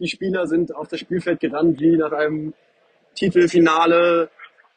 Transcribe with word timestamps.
Die 0.00 0.08
Spieler 0.08 0.46
sind 0.46 0.74
auf 0.74 0.88
das 0.88 1.00
Spielfeld 1.00 1.40
gerannt 1.40 1.80
wie 1.80 1.96
nach 1.96 2.12
einem 2.12 2.54
Titelfinale, 3.14 4.30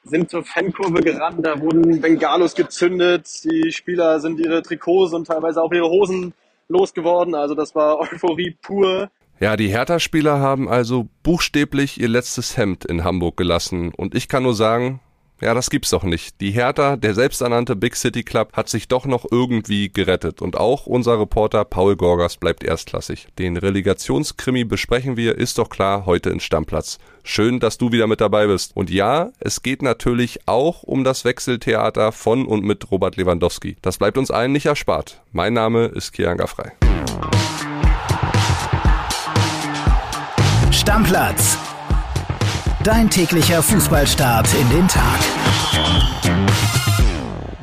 sind 0.04 0.30
zur 0.32 0.44
Fankurve 0.44 1.02
gerannt, 1.02 1.46
da 1.46 1.62
wurden 1.62 2.02
Bengalos 2.02 2.56
gezündet, 2.56 3.28
die 3.44 3.72
Spieler 3.72 4.20
sind 4.20 4.40
ihre 4.40 4.64
Trikots 4.64 5.14
und 5.14 5.28
teilweise 5.28 5.62
auch 5.62 5.72
ihre 5.72 5.90
Hosen 5.90 6.34
losgeworden. 6.68 7.36
Also 7.36 7.54
das 7.54 7.76
war 7.76 8.00
Euphorie 8.00 8.58
pur. 8.62 9.12
Ja, 9.40 9.58
die 9.58 9.70
Hertha-Spieler 9.70 10.40
haben 10.40 10.70
also 10.70 11.08
buchstäblich 11.24 12.00
ihr 12.00 12.08
letztes 12.08 12.58
Hemd 12.58 12.86
in 12.86 13.04
Hamburg 13.04 13.38
gelassen. 13.38 13.94
Und 13.96 14.16
ich 14.16 14.28
kann 14.28 14.44
nur 14.44 14.56
sagen, 14.56 15.02
ja, 15.42 15.56
das 15.56 15.72
gibt's 15.72 15.90
doch 15.90 16.04
nicht. 16.04 16.40
Die 16.40 16.52
Hertha, 16.52 16.96
der 16.96 17.16
selbsternannte 17.16 17.76
Big 17.76 17.96
City 17.96 18.24
Club, 18.24 18.54
hat 18.54 18.70
sich 18.70 18.88
doch 18.88 19.06
noch 19.06 19.26
irgendwie 19.30 19.90
gerettet. 19.92 20.42
Und 20.42 20.56
auch 20.56 20.86
unser 20.86 21.20
Reporter 21.20 21.66
Paul 21.66 21.96
Gorgas 21.96 22.38
bleibt 22.38 22.64
erstklassig. 22.64 23.28
Den 23.40 23.58
Relegationskrimi 23.58 24.66
besprechen 24.66 25.18
wir, 25.18 25.38
ist 25.38 25.58
doch 25.58 25.70
klar, 25.70 26.06
heute 26.06 26.30
in 26.30 26.40
Stammplatz. 26.40 27.00
Schön, 27.24 27.60
dass 27.60 27.80
du 27.80 27.92
wieder 27.92 28.06
mit 28.06 28.22
dabei 28.22 28.48
bist. 28.48 28.76
Und 28.76 28.92
ja, 28.92 29.32
es 29.40 29.64
geht 29.64 29.82
natürlich 29.82 30.48
auch 30.48 30.84
um 30.84 31.04
das 31.04 31.26
Wechseltheater 31.26 32.12
von 32.12 32.46
und 32.46 32.64
mit 32.64 32.92
Robert 32.92 33.18
Lewandowski. 33.18 33.78
Das 33.82 33.98
bleibt 33.98 34.20
uns 34.20 34.30
allen 34.30 34.52
nicht 34.52 34.68
erspart. 34.68 35.22
Mein 35.32 35.54
Name 35.54 35.86
ist 35.86 36.12
Kianga 36.12 36.46
Frei. 36.46 36.74
Stammplatz 40.72 41.58
Dein 42.84 43.12
täglicher 43.12 43.62
Fußballstart 43.62 44.48
in 44.56 44.70
den 44.70 44.88
Tag. 44.88 45.20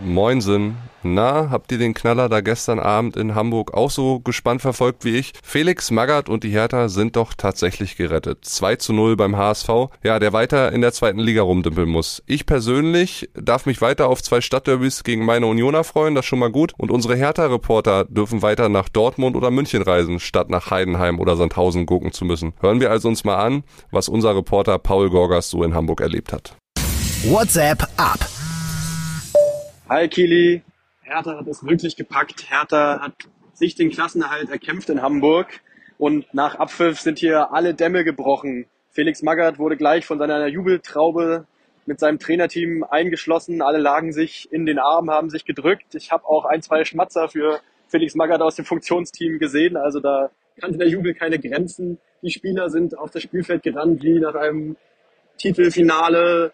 Moinsen. 0.05 0.77
Na, 1.05 1.49
habt 1.51 1.71
ihr 1.71 1.79
den 1.79 1.95
Knaller 1.95 2.29
da 2.29 2.41
gestern 2.41 2.81
Abend 2.81 3.17
in 3.17 3.37
Hamburg 3.37 3.73
auch 3.73 3.91
so 3.91 4.19
gespannt 4.19 4.63
verfolgt 4.63 5.05
wie 5.05 5.17
ich? 5.17 5.33
Felix 5.45 5.93
Magath 5.93 6.29
und 6.29 6.43
die 6.43 6.51
Hertha 6.51 6.89
sind 6.89 7.15
doch 7.15 7.35
tatsächlich 7.35 7.97
gerettet. 7.97 8.45
2 8.45 8.77
zu 8.77 8.93
0 8.93 9.17
beim 9.17 9.37
HSV. 9.37 9.69
Ja, 10.03 10.19
der 10.19 10.33
weiter 10.33 10.73
in 10.73 10.81
der 10.81 10.93
zweiten 10.93 11.21
Liga 11.21 11.43
rumdümpeln 11.43 11.89
muss. 11.89 12.23
Ich 12.27 12.47
persönlich 12.47 13.31
darf 13.35 13.65
mich 13.65 13.81
weiter 13.81 14.09
auf 14.09 14.21
zwei 14.23 14.41
Stadtderbys 14.41 15.05
gegen 15.05 15.25
meine 15.25 15.47
Unioner 15.47 15.85
freuen, 15.85 16.17
das 16.17 16.25
ist 16.25 16.29
schon 16.29 16.41
mal 16.41 16.51
gut. 16.51 16.73
Und 16.77 16.91
unsere 16.91 17.15
Hertha-Reporter 17.15 18.05
dürfen 18.07 18.43
weiter 18.43 18.69
nach 18.69 18.89
Dortmund 18.89 19.37
oder 19.37 19.53
München 19.53 19.83
reisen, 19.83 20.19
statt 20.19 20.51
nach 20.51 20.73
Heidenheim 20.73 21.21
oder 21.21 21.37
Sandhausen 21.37 21.87
gucken 21.87 22.11
zu 22.11 22.25
müssen. 22.25 22.55
Hören 22.61 22.81
wir 22.81 22.91
also 22.91 23.09
uns 23.09 23.23
mal 23.23 23.37
an, 23.37 23.63
was 23.93 24.09
unser 24.09 24.35
Reporter 24.35 24.79
Paul 24.79 25.11
Gorgas 25.11 25.49
so 25.49 25.63
in 25.63 25.75
Hamburg 25.75 26.01
erlebt 26.01 26.33
hat. 26.33 26.57
WhatsApp 27.25 27.83
ab. 27.97 28.21
Hi 29.89 30.07
Kili, 30.07 30.63
Hertha 31.03 31.37
hat 31.37 31.49
es 31.49 31.65
wirklich 31.65 31.97
gepackt. 31.97 32.49
Hertha 32.49 33.01
hat 33.01 33.13
sich 33.55 33.75
den 33.75 33.91
Klassenerhalt 33.91 34.51
erkämpft 34.51 34.89
in 34.89 35.03
Hamburg. 35.03 35.61
Und 35.99 36.33
nach 36.33 36.55
Abpfiff 36.55 37.01
sind 37.01 37.19
hier 37.19 37.53
alle 37.53 37.75
Dämme 37.75 38.05
gebrochen. 38.05 38.67
Felix 38.93 39.23
Magath 39.23 39.59
wurde 39.59 39.77
gleich 39.77 40.07
von 40.07 40.19
seiner 40.19 40.47
Jubeltraube 40.47 41.47
mit 41.87 41.99
seinem 41.99 42.21
Trainerteam 42.21 42.85
eingeschlossen. 42.85 43.63
Alle 43.63 43.79
lagen 43.79 44.13
sich 44.13 44.51
in 44.53 44.65
den 44.65 44.79
Armen, 44.79 45.11
haben 45.11 45.29
sich 45.29 45.45
gedrückt. 45.45 45.97
Ich 45.97 46.13
habe 46.13 46.25
auch 46.25 46.45
ein, 46.45 46.63
zwei 46.63 46.85
Schmatzer 46.85 47.29
für 47.29 47.61
Felix 47.89 48.15
Magath 48.15 48.43
aus 48.43 48.55
dem 48.55 48.65
Funktionsteam 48.65 49.41
gesehen. 49.41 49.77
Also 49.77 49.99
da 49.99 50.31
kannte 50.61 50.79
der 50.79 50.89
Jubel 50.89 51.15
keine 51.15 51.41
Grenzen. 51.41 51.99
Die 52.23 52.31
Spieler 52.31 52.71
sind 52.71 52.97
auf 52.97 53.11
das 53.11 53.25
Spielfeld 53.25 53.65
gerannt 53.65 54.05
wie 54.05 54.21
nach 54.21 54.37
einem 54.37 54.77
Titelfinale 55.37 56.53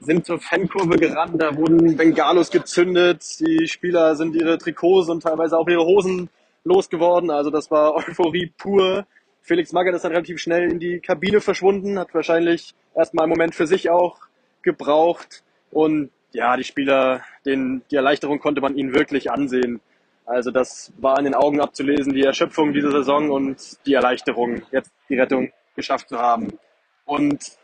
sind 0.00 0.26
zur 0.26 0.38
Fankurve 0.38 0.96
gerannt, 0.96 1.40
da 1.40 1.56
wurden 1.56 1.96
Bengalos 1.96 2.50
gezündet, 2.50 3.40
die 3.40 3.66
Spieler 3.68 4.16
sind 4.16 4.34
ihre 4.34 4.58
Trikots 4.58 5.08
und 5.08 5.22
teilweise 5.22 5.56
auch 5.56 5.68
ihre 5.68 5.84
Hosen 5.84 6.28
losgeworden. 6.64 7.30
Also 7.30 7.50
das 7.50 7.70
war 7.70 7.94
Euphorie 7.94 8.52
pur. 8.56 9.06
Felix 9.42 9.72
Magath 9.72 9.94
ist 9.94 10.04
dann 10.04 10.12
relativ 10.12 10.40
schnell 10.40 10.70
in 10.70 10.78
die 10.78 11.00
Kabine 11.00 11.40
verschwunden, 11.40 11.98
hat 11.98 12.14
wahrscheinlich 12.14 12.74
erstmal 12.94 13.24
einen 13.24 13.32
Moment 13.32 13.54
für 13.54 13.66
sich 13.66 13.90
auch 13.90 14.18
gebraucht. 14.62 15.42
Und 15.70 16.10
ja, 16.32 16.56
die 16.56 16.64
Spieler, 16.64 17.22
den, 17.44 17.82
die 17.90 17.96
Erleichterung 17.96 18.40
konnte 18.40 18.60
man 18.60 18.76
ihnen 18.76 18.94
wirklich 18.94 19.30
ansehen. 19.30 19.80
Also 20.26 20.50
das 20.50 20.92
war 20.96 21.18
in 21.18 21.26
den 21.26 21.34
Augen 21.34 21.60
abzulesen, 21.60 22.14
die 22.14 22.22
Erschöpfung 22.22 22.72
dieser 22.72 22.90
Saison 22.90 23.30
und 23.30 23.78
die 23.86 23.94
Erleichterung, 23.94 24.62
jetzt 24.72 24.90
die 25.08 25.18
Rettung 25.18 25.52
geschafft 25.76 26.08
zu 26.08 26.18
haben. 26.18 26.58
Und 27.04 27.58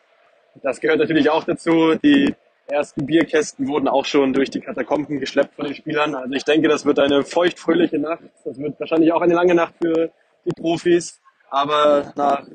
das 0.63 0.81
gehört 0.81 0.99
natürlich 0.99 1.31
auch 1.31 1.45
dazu. 1.45 1.95
Die 1.95 2.35
ersten 2.67 3.07
Bierkästen 3.07 3.69
wurden 3.69 3.89
auch 3.89 4.05
schon 4.05 4.33
durch 4.33 4.51
die 4.51 4.61
Katakomben 4.61 5.19
geschleppt 5.19 5.55
von 5.57 5.67
den 5.67 5.75
Spielern. 5.75 6.15
Also 6.15 6.33
ich 6.35 6.45
denke, 6.45 6.69
das 6.69 6.85
wird 6.85 6.99
eine 6.99 7.25
feuchtfröhliche 7.25 7.99
Nacht. 7.99 8.23
Das 8.45 8.59
wird 8.59 8.79
wahrscheinlich 8.79 9.13
auch 9.13 9.21
eine 9.21 9.35
lange 9.35 9.55
Nacht 9.55 9.75
für 9.83 10.11
die 10.45 10.53
Profis. 10.61 11.21
Aber 11.51 12.13
nach 12.17 12.47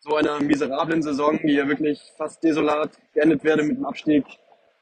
so 0.00 0.16
einer 0.16 0.40
miserablen 0.40 1.02
Saison, 1.02 1.38
die 1.42 1.52
ja 1.52 1.68
wirklich 1.68 2.00
fast 2.16 2.42
desolat 2.42 2.90
geendet 3.14 3.44
werde 3.44 3.62
mit 3.62 3.76
dem 3.76 3.84
Abstieg, 3.84 4.24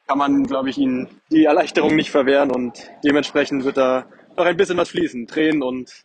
kann 0.06 0.18
man, 0.18 0.44
glaube 0.44 0.70
ich, 0.70 0.78
ihnen 0.78 1.20
die 1.30 1.44
Erleichterung 1.44 1.94
nicht 1.94 2.10
verwehren 2.10 2.50
und 2.50 2.90
dementsprechend 3.04 3.64
wird 3.64 3.76
da 3.76 4.06
noch 4.36 4.46
ein 4.46 4.56
bisschen 4.56 4.78
was 4.78 4.88
fließen. 4.88 5.26
Tränen 5.26 5.62
und 5.62 6.04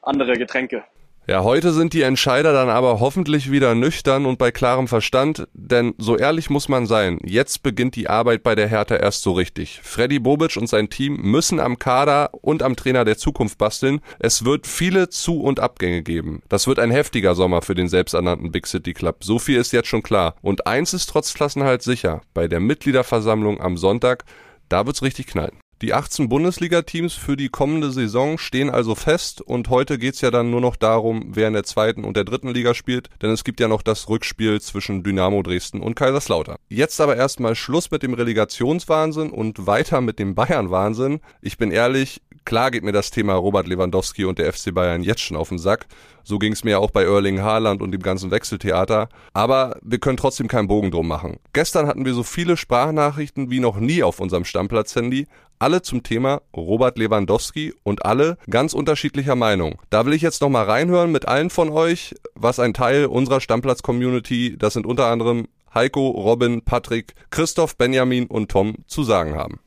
andere 0.00 0.34
Getränke. 0.34 0.84
Ja, 1.28 1.44
heute 1.44 1.72
sind 1.72 1.92
die 1.92 2.02
Entscheider 2.02 2.52
dann 2.52 2.68
aber 2.68 2.98
hoffentlich 2.98 3.48
wieder 3.48 3.76
nüchtern 3.76 4.26
und 4.26 4.38
bei 4.38 4.50
klarem 4.50 4.88
Verstand, 4.88 5.46
denn 5.54 5.94
so 5.96 6.16
ehrlich 6.16 6.50
muss 6.50 6.68
man 6.68 6.84
sein, 6.84 7.20
jetzt 7.24 7.62
beginnt 7.62 7.94
die 7.94 8.08
Arbeit 8.08 8.42
bei 8.42 8.56
der 8.56 8.66
Hertha 8.66 8.96
erst 8.96 9.22
so 9.22 9.30
richtig. 9.30 9.78
Freddy 9.84 10.18
Bobic 10.18 10.56
und 10.56 10.66
sein 10.66 10.90
Team 10.90 11.14
müssen 11.22 11.60
am 11.60 11.78
Kader 11.78 12.30
und 12.32 12.64
am 12.64 12.74
Trainer 12.74 13.04
der 13.04 13.18
Zukunft 13.18 13.56
basteln. 13.56 14.00
Es 14.18 14.44
wird 14.44 14.66
viele 14.66 15.10
Zu- 15.10 15.42
und 15.42 15.60
Abgänge 15.60 16.02
geben. 16.02 16.42
Das 16.48 16.66
wird 16.66 16.80
ein 16.80 16.90
heftiger 16.90 17.36
Sommer 17.36 17.62
für 17.62 17.76
den 17.76 17.88
selbsternannten 17.88 18.50
Big 18.50 18.66
City 18.66 18.92
Club. 18.92 19.22
So 19.22 19.38
viel 19.38 19.58
ist 19.58 19.72
jetzt 19.72 19.88
schon 19.88 20.02
klar. 20.02 20.34
Und 20.42 20.66
eins 20.66 20.92
ist 20.92 21.06
trotz 21.06 21.34
Klassenhalt 21.34 21.82
sicher. 21.82 22.22
Bei 22.34 22.48
der 22.48 22.58
Mitgliederversammlung 22.58 23.60
am 23.60 23.76
Sonntag, 23.76 24.24
da 24.68 24.86
wird's 24.86 25.02
richtig 25.02 25.28
knallen. 25.28 25.61
Die 25.82 25.94
18 25.94 26.28
Bundesliga-Teams 26.28 27.14
für 27.14 27.36
die 27.36 27.48
kommende 27.48 27.90
Saison 27.90 28.38
stehen 28.38 28.70
also 28.70 28.94
fest 28.94 29.40
und 29.40 29.68
heute 29.68 29.98
geht's 29.98 30.20
ja 30.20 30.30
dann 30.30 30.48
nur 30.48 30.60
noch 30.60 30.76
darum, 30.76 31.30
wer 31.34 31.48
in 31.48 31.54
der 31.54 31.64
zweiten 31.64 32.04
und 32.04 32.16
der 32.16 32.22
dritten 32.22 32.50
Liga 32.50 32.72
spielt, 32.72 33.10
denn 33.20 33.30
es 33.30 33.42
gibt 33.42 33.58
ja 33.58 33.66
noch 33.66 33.82
das 33.82 34.08
Rückspiel 34.08 34.60
zwischen 34.60 35.02
Dynamo 35.02 35.42
Dresden 35.42 35.80
und 35.80 35.96
Kaiserslautern. 35.96 36.54
Jetzt 36.68 37.00
aber 37.00 37.16
erstmal 37.16 37.56
Schluss 37.56 37.90
mit 37.90 38.04
dem 38.04 38.14
Relegationswahnsinn 38.14 39.30
und 39.30 39.66
weiter 39.66 40.00
mit 40.00 40.20
dem 40.20 40.36
Bayern-Wahnsinn. 40.36 41.18
Ich 41.40 41.58
bin 41.58 41.72
ehrlich, 41.72 42.22
klar 42.44 42.70
geht 42.70 42.84
mir 42.84 42.92
das 42.92 43.10
Thema 43.10 43.34
Robert 43.34 43.66
Lewandowski 43.66 44.24
und 44.24 44.38
der 44.38 44.52
FC 44.52 44.74
Bayern 44.74 45.02
jetzt 45.02 45.20
schon 45.20 45.36
auf 45.36 45.48
den 45.48 45.58
Sack. 45.58 45.86
So 46.24 46.38
ging 46.38 46.52
es 46.52 46.64
mir 46.64 46.80
auch 46.80 46.90
bei 46.90 47.04
Erling 47.04 47.40
Haaland 47.40 47.82
und 47.82 47.92
dem 47.92 48.02
ganzen 48.02 48.30
Wechseltheater. 48.30 49.08
Aber 49.32 49.78
wir 49.82 49.98
können 49.98 50.16
trotzdem 50.16 50.48
keinen 50.48 50.68
Bogen 50.68 50.90
drum 50.90 51.08
machen. 51.08 51.38
Gestern 51.52 51.86
hatten 51.86 52.04
wir 52.04 52.14
so 52.14 52.22
viele 52.22 52.56
Sprachnachrichten 52.56 53.50
wie 53.50 53.60
noch 53.60 53.76
nie 53.78 54.02
auf 54.02 54.20
unserem 54.20 54.44
Stammplatz-Handy 54.44 55.26
alle 55.62 55.82
zum 55.82 56.02
Thema 56.02 56.42
Robert 56.56 56.98
Lewandowski 56.98 57.72
und 57.84 58.04
alle 58.04 58.36
ganz 58.50 58.74
unterschiedlicher 58.74 59.36
Meinung. 59.36 59.80
Da 59.90 60.04
will 60.04 60.12
ich 60.12 60.22
jetzt 60.22 60.42
nochmal 60.42 60.64
reinhören 60.64 61.12
mit 61.12 61.28
allen 61.28 61.50
von 61.50 61.70
euch, 61.70 62.16
was 62.34 62.58
ein 62.58 62.74
Teil 62.74 63.06
unserer 63.06 63.40
Stammplatz-Community, 63.40 64.56
das 64.58 64.72
sind 64.74 64.86
unter 64.86 65.06
anderem 65.06 65.46
Heiko, 65.72 66.08
Robin, 66.08 66.62
Patrick, 66.62 67.14
Christoph, 67.30 67.76
Benjamin 67.76 68.26
und 68.26 68.50
Tom 68.50 68.74
zu 68.88 69.04
sagen 69.04 69.36
haben. 69.36 69.60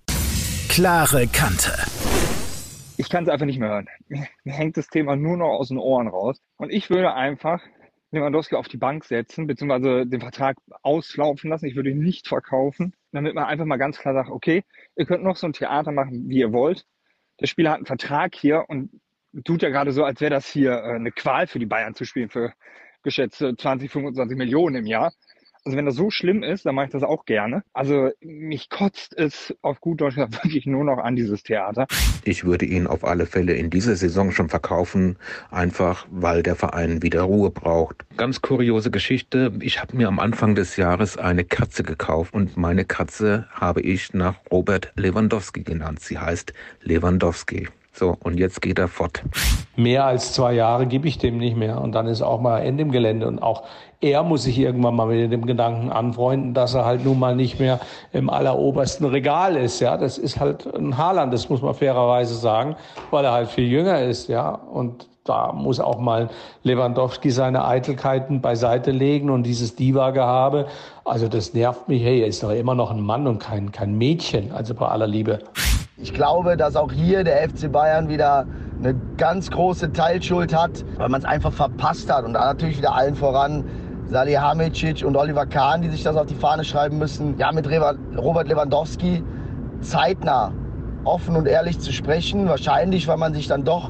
Klare 0.67 1.27
Kante. 1.27 1.71
Ich 2.97 3.09
kann 3.09 3.23
es 3.23 3.29
einfach 3.29 3.45
nicht 3.45 3.59
mehr 3.59 3.69
hören. 3.69 3.87
Mir 4.07 4.53
hängt 4.53 4.77
das 4.77 4.87
Thema 4.87 5.15
nur 5.15 5.37
noch 5.37 5.49
aus 5.49 5.69
den 5.69 5.77
Ohren 5.77 6.07
raus. 6.07 6.39
Und 6.57 6.71
ich 6.71 6.89
würde 6.89 7.13
einfach 7.13 7.61
Lewandowski 8.11 8.55
auf 8.55 8.67
die 8.67 8.77
Bank 8.77 9.03
setzen, 9.03 9.47
beziehungsweise 9.47 10.05
den 10.05 10.21
Vertrag 10.21 10.57
auslaufen 10.81 11.49
lassen. 11.49 11.65
Ich 11.65 11.75
würde 11.75 11.89
ihn 11.89 11.99
nicht 11.99 12.27
verkaufen 12.27 12.93
damit 13.15 13.33
man 13.33 13.45
einfach 13.45 13.65
mal 13.65 13.77
ganz 13.77 13.97
klar 13.97 14.13
sagt, 14.13 14.29
okay, 14.29 14.63
ihr 14.95 15.05
könnt 15.05 15.23
noch 15.23 15.37
so 15.37 15.47
ein 15.47 15.53
Theater 15.53 15.91
machen, 15.91 16.29
wie 16.29 16.39
ihr 16.39 16.51
wollt. 16.51 16.85
Der 17.39 17.47
Spieler 17.47 17.71
hat 17.71 17.77
einen 17.77 17.85
Vertrag 17.85 18.35
hier 18.35 18.65
und 18.67 18.91
tut 19.45 19.61
ja 19.61 19.69
gerade 19.69 19.91
so, 19.91 20.03
als 20.03 20.21
wäre 20.21 20.31
das 20.31 20.47
hier 20.47 20.71
äh, 20.71 20.95
eine 20.95 21.11
Qual 21.11 21.47
für 21.47 21.59
die 21.59 21.65
Bayern 21.65 21.95
zu 21.95 22.05
spielen 22.05 22.29
für 22.29 22.53
geschätzte 23.03 23.55
20, 23.55 23.91
25 23.91 24.37
Millionen 24.37 24.75
im 24.75 24.85
Jahr. 24.85 25.13
Also 25.65 25.77
wenn 25.77 25.87
das 25.87 25.95
so 25.95 26.11
schlimm 26.11 26.43
ist, 26.43 26.67
dann 26.67 26.75
mache 26.75 26.85
ich 26.85 26.91
das 26.91 27.01
auch 27.01 27.25
gerne. 27.25 27.63
Also 27.73 28.11
mich 28.21 28.69
kotzt 28.69 29.17
es 29.17 29.55
auf 29.63 29.81
gut 29.81 29.99
Deutsch 29.99 30.15
wirklich 30.17 30.67
nur 30.67 30.83
noch 30.83 30.99
an 30.99 31.15
dieses 31.15 31.41
Theater. 31.41 31.87
Ich 32.23 32.43
würde 32.43 32.65
ihn 32.65 32.85
auf 32.85 33.03
alle 33.03 33.25
Fälle 33.25 33.53
in 33.53 33.71
dieser 33.71 33.95
Saison 33.95 34.31
schon 34.31 34.47
verkaufen, 34.47 35.17
einfach 35.49 36.05
weil 36.11 36.43
der 36.43 36.55
Verein 36.55 37.01
wieder 37.01 37.23
Ruhe 37.23 37.49
braucht. 37.49 38.05
Ganz 38.15 38.43
kuriose 38.43 38.91
Geschichte. 38.91 39.53
Ich 39.59 39.81
habe 39.81 39.97
mir 39.97 40.07
am 40.07 40.19
Anfang 40.19 40.53
des 40.53 40.77
Jahres 40.77 41.17
eine 41.17 41.43
Katze 41.43 41.81
gekauft 41.81 42.35
und 42.35 42.57
meine 42.57 42.85
Katze 42.85 43.47
habe 43.51 43.81
ich 43.81 44.13
nach 44.13 44.35
Robert 44.51 44.93
Lewandowski 44.95 45.63
genannt. 45.63 45.99
Sie 45.99 46.19
heißt 46.19 46.53
Lewandowski. 46.83 47.69
So, 47.97 48.17
und 48.23 48.37
jetzt 48.37 48.61
geht 48.61 48.77
er 48.77 48.89
fort. 48.89 49.23
Mehr 49.77 50.05
als 50.05 50.33
zwei 50.33 50.51
Jahre 50.51 50.85
gebe 50.85 51.07
ich 51.07 51.17
dem 51.17 51.37
nicht 51.37 51.55
mehr. 51.55 51.79
Und 51.79 51.93
dann 51.93 52.07
ist 52.07 52.21
auch 52.21 52.41
mal 52.41 52.59
Ende 52.59 52.83
im 52.83 52.91
Gelände. 52.91 53.25
Und 53.25 53.41
auch 53.41 53.63
er 54.01 54.21
muss 54.23 54.43
sich 54.43 54.59
irgendwann 54.59 54.95
mal 54.95 55.07
mit 55.07 55.31
dem 55.31 55.45
Gedanken 55.45 55.89
anfreunden, 55.89 56.53
dass 56.53 56.73
er 56.73 56.83
halt 56.83 57.05
nun 57.05 57.17
mal 57.17 57.37
nicht 57.37 57.57
mehr 57.57 57.79
im 58.11 58.29
allerobersten 58.29 59.05
Regal 59.05 59.55
ist. 59.55 59.79
Ja, 59.79 59.95
das 59.95 60.17
ist 60.17 60.41
halt 60.41 60.67
ein 60.75 60.97
Haaland, 60.97 61.33
das 61.33 61.49
muss 61.49 61.61
man 61.61 61.73
fairerweise 61.73 62.35
sagen, 62.35 62.75
weil 63.11 63.23
er 63.23 63.31
halt 63.31 63.49
viel 63.49 63.65
jünger 63.65 64.01
ist. 64.01 64.27
Ja, 64.27 64.49
und 64.49 65.07
da 65.23 65.53
muss 65.53 65.79
auch 65.79 65.97
mal 65.97 66.29
Lewandowski 66.63 67.31
seine 67.31 67.65
Eitelkeiten 67.65 68.41
beiseite 68.41 68.91
legen 68.91 69.29
und 69.29 69.43
dieses 69.43 69.75
Diva-Gehabe. 69.75 70.67
Also 71.05 71.29
das 71.29 71.53
nervt 71.53 71.87
mich. 71.87 72.03
Hey, 72.03 72.21
er 72.21 72.27
ist 72.27 72.43
doch 72.43 72.51
immer 72.51 72.75
noch 72.75 72.91
ein 72.91 73.01
Mann 73.01 73.25
und 73.25 73.39
kein, 73.39 73.71
kein 73.71 73.97
Mädchen. 73.97 74.51
Also 74.51 74.75
bei 74.75 74.87
aller 74.87 75.07
Liebe. 75.07 75.39
Ich 75.97 76.13
glaube, 76.13 76.57
dass 76.57 76.75
auch 76.75 76.91
hier 76.91 77.23
der 77.23 77.47
FC 77.47 77.71
Bayern 77.71 78.09
wieder 78.09 78.45
eine 78.77 78.95
ganz 79.15 79.49
große 79.49 79.93
Teilschuld 79.93 80.53
hat, 80.53 80.83
weil 80.97 81.07
man 81.07 81.21
es 81.21 81.25
einfach 81.25 81.53
verpasst 81.53 82.11
hat. 82.11 82.25
Und 82.25 82.33
natürlich 82.33 82.79
wieder 82.79 82.93
allen 82.93 83.15
voran 83.15 83.63
Salihamidzic 84.07 85.05
und 85.05 85.15
Oliver 85.15 85.45
Kahn, 85.45 85.81
die 85.81 85.89
sich 85.89 86.03
das 86.03 86.17
auf 86.17 86.25
die 86.25 86.35
Fahne 86.35 86.65
schreiben 86.65 86.97
müssen. 86.97 87.37
Ja, 87.37 87.49
mit 87.53 87.65
Robert 87.69 88.49
Lewandowski 88.49 89.23
zeitnah 89.79 90.51
offen 91.05 91.37
und 91.37 91.47
ehrlich 91.47 91.79
zu 91.79 91.93
sprechen. 91.93 92.49
Wahrscheinlich, 92.49 93.07
weil 93.07 93.17
man 93.17 93.33
sich 93.33 93.47
dann 93.47 93.63
doch 93.63 93.89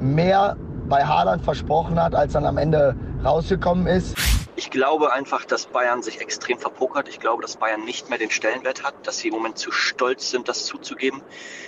mehr 0.00 0.56
bei 0.88 1.04
Haaland 1.04 1.42
versprochen 1.42 2.02
hat, 2.02 2.16
als 2.16 2.32
dann 2.32 2.46
am 2.46 2.58
Ende 2.58 2.96
rausgekommen 3.24 3.86
ist. 3.86 4.16
Ich 4.56 4.70
glaube 4.70 5.12
einfach, 5.12 5.44
dass 5.44 5.66
Bayern 5.66 6.02
sich 6.02 6.20
extrem 6.20 6.58
verpokert. 6.58 7.08
Ich 7.08 7.18
glaube, 7.18 7.42
dass 7.42 7.56
Bayern 7.56 7.84
nicht 7.84 8.08
mehr 8.08 8.18
den 8.18 8.30
Stellenwert 8.30 8.84
hat, 8.84 8.94
dass 9.04 9.18
sie 9.18 9.28
im 9.28 9.34
Moment 9.34 9.58
zu 9.58 9.72
stolz 9.72 10.30
sind, 10.30 10.48
das 10.48 10.66
zuzugeben, 10.66 11.22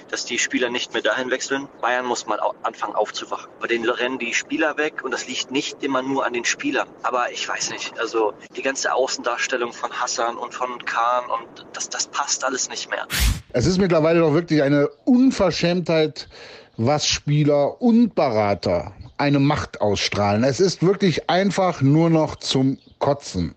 dass 0.09 0.25
die 0.25 0.39
Spieler 0.39 0.71
nicht 0.71 0.93
mehr 0.93 1.03
dahin 1.03 1.31
wechseln. 1.31 1.67
Bayern 1.81 2.07
muss 2.07 2.27
mal 2.27 2.39
anfangen 2.63 2.95
aufzuwachen. 2.95 3.51
Bei 3.61 3.67
denen 3.67 3.89
rennen 3.89 4.19
die 4.19 4.35
Spieler 4.35 4.77
weg 4.77 5.03
und 5.03 5.11
das 5.11 5.27
liegt 5.27 5.51
nicht 5.51 5.83
immer 5.83 6.03
nur 6.03 6.25
an 6.25 6.33
den 6.33 6.45
Spielern. 6.45 6.89
Aber 7.03 7.33
ich 7.33 7.49
weiß 7.49 7.71
nicht, 7.71 7.99
also 7.99 8.35
die 8.57 8.63
ganze 8.63 8.95
Außendarstellung 8.95 9.73
von 9.73 9.91
Hassan 9.91 10.37
und 10.37 10.55
von 10.55 10.85
Kahn 10.85 11.25
und 11.29 11.67
das, 11.73 11.89
das 11.89 12.07
passt 12.07 12.45
alles 12.45 12.69
nicht 12.69 12.89
mehr. 12.91 13.09
Es 13.53 13.67
ist 13.67 13.79
mittlerweile 13.79 14.21
doch 14.21 14.33
wirklich 14.33 14.63
eine 14.63 14.89
Unverschämtheit, 15.05 16.29
was 16.77 17.09
Spieler 17.09 17.81
und 17.81 18.15
Berater 18.15 18.93
eine 19.19 19.39
Macht 19.39 19.81
ausstrahlen. 19.81 20.45
Es 20.45 20.61
ist 20.61 20.83
wirklich 20.83 21.29
einfach 21.31 21.83
nur 21.83 22.11
noch 22.11 22.37
zum 22.37 22.79
Kotzen. 22.99 23.55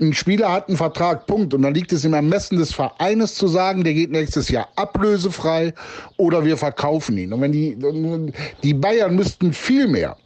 Ein 0.00 0.12
Spieler 0.12 0.50
hat 0.50 0.68
einen 0.68 0.76
Vertrag, 0.76 1.26
Punkt. 1.26 1.54
Und 1.54 1.62
dann 1.62 1.74
liegt 1.74 1.92
es 1.92 2.04
im 2.04 2.14
Ermessen 2.14 2.58
des 2.58 2.72
Vereines 2.72 3.34
zu 3.36 3.46
sagen, 3.46 3.84
der 3.84 3.94
geht 3.94 4.10
nächstes 4.10 4.48
Jahr 4.48 4.68
ablösefrei 4.76 5.72
oder 6.16 6.44
wir 6.44 6.56
verkaufen 6.56 7.16
ihn. 7.16 7.32
Und 7.32 7.40
wenn 7.40 7.52
die, 7.52 7.76
die 8.62 8.74
Bayern 8.74 9.14
müssten 9.14 9.52
viel 9.52 9.86
mehr, 9.86 10.16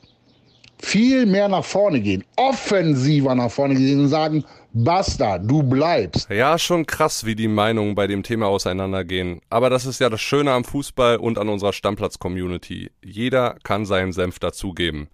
viel 0.81 1.27
mehr 1.27 1.49
nach 1.49 1.65
vorne 1.65 2.01
gehen, 2.01 2.25
offensiver 2.37 3.35
nach 3.35 3.51
vorne 3.51 3.75
gehen 3.75 4.01
und 4.01 4.09
sagen, 4.09 4.45
Basta, 4.73 5.39
du 5.39 5.63
bleibst. 5.63 6.29
Ja, 6.31 6.59
schon 6.59 6.87
krass, 6.87 7.25
wie 7.25 7.35
die 7.35 7.49
Meinungen 7.49 7.95
bei 7.95 8.07
dem 8.07 8.23
Thema 8.23 8.47
auseinandergehen. 8.47 9.41
Aber 9.49 9.71
das 9.71 9.87
ist 9.87 9.99
ja 9.99 10.11
das 10.11 10.21
Schöne 10.21 10.53
am 10.53 10.65
Fußball 10.65 11.17
und 11.17 11.39
an 11.39 11.49
unserer 11.49 11.73
Stammplatz-Community. 11.73 12.91
Jeder 13.03 13.57
kann 13.63 13.87
seinen 13.87 14.13
Senf 14.13 14.39
dazugeben. 14.39 15.09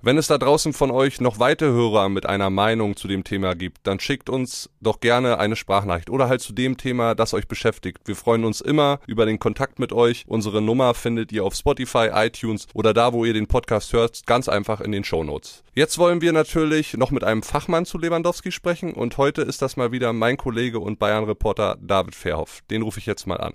Wenn 0.00 0.16
es 0.16 0.28
da 0.28 0.38
draußen 0.38 0.74
von 0.74 0.92
euch 0.92 1.20
noch 1.20 1.40
weitere 1.40 1.70
Hörer 1.70 2.08
mit 2.08 2.24
einer 2.24 2.50
Meinung 2.50 2.94
zu 2.94 3.08
dem 3.08 3.24
Thema 3.24 3.56
gibt, 3.56 3.78
dann 3.82 3.98
schickt 3.98 4.30
uns 4.30 4.70
doch 4.80 5.00
gerne 5.00 5.40
eine 5.40 5.56
Sprachnachricht 5.56 6.08
oder 6.08 6.28
halt 6.28 6.40
zu 6.40 6.52
dem 6.52 6.76
Thema, 6.76 7.16
das 7.16 7.34
euch 7.34 7.48
beschäftigt. 7.48 8.02
Wir 8.04 8.14
freuen 8.14 8.44
uns 8.44 8.60
immer 8.60 9.00
über 9.08 9.26
den 9.26 9.40
Kontakt 9.40 9.80
mit 9.80 9.92
euch. 9.92 10.24
Unsere 10.28 10.62
Nummer 10.62 10.94
findet 10.94 11.32
ihr 11.32 11.44
auf 11.44 11.56
Spotify, 11.56 12.10
iTunes 12.12 12.68
oder 12.74 12.94
da, 12.94 13.12
wo 13.12 13.24
ihr 13.24 13.32
den 13.32 13.48
Podcast 13.48 13.92
hört, 13.92 14.24
ganz 14.24 14.48
einfach 14.48 14.80
in 14.80 14.92
den 14.92 15.02
Show 15.02 15.24
Notes. 15.24 15.64
Jetzt 15.74 15.98
wollen 15.98 16.20
wir 16.20 16.32
natürlich 16.32 16.96
noch 16.96 17.10
mit 17.10 17.24
einem 17.24 17.42
Fachmann 17.42 17.84
zu 17.84 17.98
Lewandowski 17.98 18.52
sprechen 18.52 18.92
und 18.92 19.18
heute 19.18 19.42
ist 19.42 19.62
das 19.62 19.76
mal 19.76 19.90
wieder 19.90 20.12
mein 20.12 20.36
Kollege 20.36 20.78
und 20.78 21.00
Bayern-Reporter 21.00 21.76
David 21.80 22.14
Verhoff. 22.14 22.60
Den 22.70 22.82
rufe 22.82 23.00
ich 23.00 23.06
jetzt 23.06 23.26
mal 23.26 23.40
an. 23.40 23.54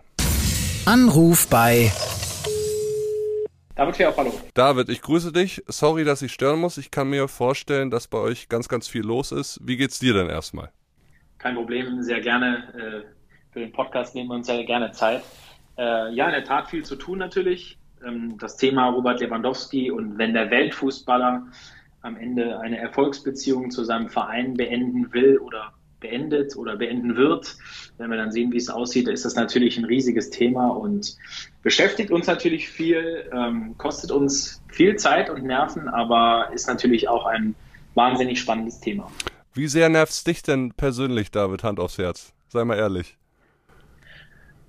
Anruf 0.83 1.47
bei 1.47 1.89
David 3.75 3.95
Fair, 3.95 4.13
hallo. 4.15 4.31
David, 4.53 4.89
ich 4.89 5.01
grüße 5.01 5.31
dich. 5.31 5.63
Sorry, 5.67 6.03
dass 6.03 6.21
ich 6.21 6.31
stören 6.31 6.59
muss. 6.59 6.77
Ich 6.77 6.91
kann 6.91 7.09
mir 7.09 7.27
vorstellen, 7.27 7.89
dass 7.89 8.07
bei 8.07 8.19
euch 8.19 8.47
ganz, 8.47 8.69
ganz 8.69 8.87
viel 8.87 9.01
los 9.01 9.31
ist. 9.31 9.59
Wie 9.63 9.77
geht's 9.77 9.97
dir 9.97 10.13
denn 10.13 10.29
erstmal? 10.29 10.69
Kein 11.39 11.55
Problem, 11.55 12.03
sehr 12.03 12.21
gerne. 12.21 13.03
Äh, 13.05 13.51
für 13.51 13.59
den 13.61 13.71
Podcast 13.71 14.13
nehmen 14.13 14.29
wir 14.29 14.35
uns 14.35 14.45
sehr 14.45 14.63
gerne 14.63 14.91
Zeit. 14.91 15.23
Äh, 15.77 16.13
ja, 16.13 16.27
in 16.27 16.33
der 16.33 16.43
Tat 16.43 16.69
viel 16.69 16.85
zu 16.85 16.95
tun 16.95 17.17
natürlich. 17.17 17.79
Ähm, 18.05 18.37
das 18.37 18.57
Thema 18.57 18.89
Robert 18.89 19.19
Lewandowski 19.21 19.89
und 19.89 20.19
wenn 20.19 20.35
der 20.35 20.51
Weltfußballer 20.51 21.47
am 22.01 22.17
Ende 22.17 22.59
eine 22.59 22.77
Erfolgsbeziehung 22.77 23.71
zu 23.71 23.83
seinem 23.83 24.09
Verein 24.09 24.53
beenden 24.53 25.11
will 25.13 25.39
oder 25.39 25.73
beendet 26.03 26.55
oder 26.55 26.75
beenden 26.75 27.15
wird. 27.15 27.57
Wenn 27.97 28.11
wir 28.11 28.17
dann 28.17 28.31
sehen, 28.31 28.51
wie 28.51 28.57
es 28.57 28.69
aussieht, 28.69 29.07
ist 29.07 29.25
das 29.25 29.33
natürlich 29.33 29.77
ein 29.77 29.85
riesiges 29.85 30.29
Thema 30.29 30.67
und 30.67 31.17
beschäftigt 31.63 32.11
uns 32.11 32.27
natürlich 32.27 32.69
viel, 32.69 33.27
ähm, 33.33 33.75
kostet 33.79 34.11
uns 34.11 34.61
viel 34.67 34.97
Zeit 34.97 35.31
und 35.31 35.43
Nerven, 35.43 35.87
aber 35.87 36.51
ist 36.53 36.67
natürlich 36.67 37.09
auch 37.09 37.25
ein 37.25 37.55
wahnsinnig 37.95 38.39
spannendes 38.39 38.79
Thema. 38.79 39.09
Wie 39.53 39.67
sehr 39.67 39.89
nervt 39.89 40.11
es 40.11 40.23
dich 40.23 40.43
denn 40.43 40.73
persönlich, 40.73 41.31
David, 41.31 41.63
Hand 41.63 41.79
aufs 41.79 41.97
Herz? 41.97 42.33
Sei 42.49 42.63
mal 42.63 42.77
ehrlich. 42.77 43.17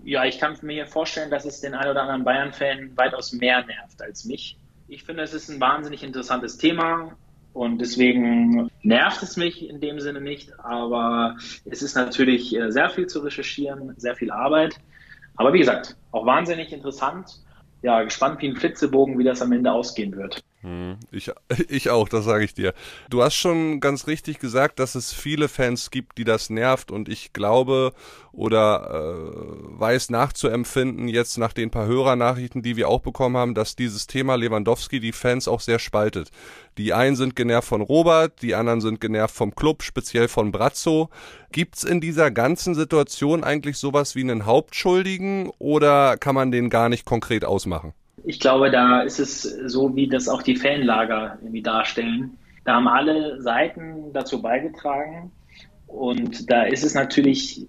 Ja, 0.05 0.25
ich 0.25 0.39
kann 0.39 0.57
mir 0.63 0.87
vorstellen, 0.87 1.31
dass 1.31 1.47
es 1.47 1.61
den 1.61 1.75
einen 1.75 1.91
oder 1.91 2.03
anderen 2.03 2.25
Bayern-Fan 2.25 2.97
weitaus 2.97 3.33
mehr 3.33 3.65
nervt 3.65 4.03
als 4.03 4.25
mich. 4.25 4.59
Ich 4.87 5.03
finde, 5.03 5.23
es 5.23 5.33
ist 5.33 5.49
ein 5.49 5.61
wahnsinnig 5.61 6.03
interessantes 6.03 6.59
Thema. 6.59 7.17
Und 7.55 7.79
deswegen 7.79 8.69
nervt 8.83 9.23
es 9.23 9.37
mich 9.37 9.69
in 9.69 9.81
dem 9.81 10.01
Sinne 10.01 10.21
nicht, 10.21 10.59
aber 10.59 11.37
es 11.65 11.83
ist 11.83 11.95
natürlich 11.95 12.55
äh, 12.55 12.71
sehr 12.73 12.91
viel 12.91 13.07
zu 13.07 13.21
recherchieren, 13.21 13.95
sehr 13.97 14.17
viel 14.17 14.33
Arbeit. 14.33 14.81
Aber 15.37 15.53
wie 15.53 15.61
gesagt, 15.61 15.97
auch 16.11 16.27
wahnsinnig 16.27 16.73
interessant. 16.73 17.41
Ja, 17.81 18.03
gespannt 18.03 18.43
wie 18.43 18.49
ein 18.49 18.57
Flitzebogen, 18.57 19.19
wie 19.19 19.25
das 19.25 19.41
am 19.41 19.53
Ende 19.53 19.71
ausgehen 19.71 20.17
wird. 20.17 20.44
Hm, 20.65 20.97
ich, 21.13 21.31
ich 21.69 21.91
auch, 21.91 22.09
das 22.09 22.25
sage 22.25 22.43
ich 22.43 22.55
dir. 22.55 22.73
Du 23.11 23.23
hast 23.23 23.35
schon 23.35 23.81
ganz 23.81 24.07
richtig 24.07 24.39
gesagt, 24.39 24.79
dass 24.79 24.95
es 24.95 25.13
viele 25.13 25.49
Fans 25.49 25.91
gibt, 25.91 26.17
die 26.17 26.25
das 26.25 26.49
nervt 26.49 26.91
und 26.91 27.11
ich 27.11 27.35
glaube 27.35 27.93
oder 28.33 28.89
äh, 28.91 29.79
weiß 29.79 30.09
nachzuempfinden, 30.09 31.07
jetzt 31.07 31.37
nach 31.37 31.53
den 31.53 31.71
paar 31.71 31.87
Hörernachrichten, 31.87 32.63
die 32.63 32.77
wir 32.77 32.89
auch 32.89 33.01
bekommen 33.01 33.37
haben, 33.37 33.55
dass 33.55 33.77
dieses 33.77 34.07
Thema 34.07 34.37
Lewandowski 34.37 35.01
die 35.01 35.13
Fans 35.13 35.49
auch 35.49 35.61
sehr 35.61 35.79
spaltet. 35.79 36.31
Die 36.79 36.95
einen 36.95 37.15
sind 37.15 37.37
genervt 37.37 37.69
von 37.69 37.83
Robert, 37.83 38.41
die 38.41 38.55
anderen 38.55 38.81
sind 38.81 39.03
genervt 39.03 39.35
vom 39.35 39.55
Club, 39.55 39.83
speziell 39.83 40.29
von 40.29 40.51
Brazzo. 40.51 41.11
Gibt's 41.53 41.85
in 41.85 42.01
dieser 42.01 42.31
ganzen 42.31 42.75
Situation 42.75 43.45
eigentlich 43.45 43.77
sowas 43.77 44.15
wie 44.15 44.23
einen 44.23 44.47
Hauptschuldigen 44.47 45.51
oder 45.59 46.17
kann 46.17 46.35
man 46.35 46.51
den 46.51 46.71
gar 46.71 46.89
nicht 46.89 47.05
konkret 47.05 47.45
ausmachen? 47.45 47.93
Ich 48.25 48.41
glaube, 48.41 48.71
da 48.71 49.03
ist 49.03 49.21
es 49.21 49.43
so, 49.43 49.95
wie 49.95 50.09
das 50.09 50.29
auch 50.29 50.43
die 50.43 50.57
Fanlager 50.57 51.39
irgendwie 51.43 51.63
darstellen. 51.63 52.39
Da 52.65 52.75
haben 52.75 52.89
alle 52.89 53.41
Seiten 53.43 54.13
dazu 54.15 54.41
beigetragen. 54.41 55.31
Und 55.87 56.51
da 56.51 56.63
ist 56.63 56.83
es 56.85 56.95
natürlich 56.95 57.67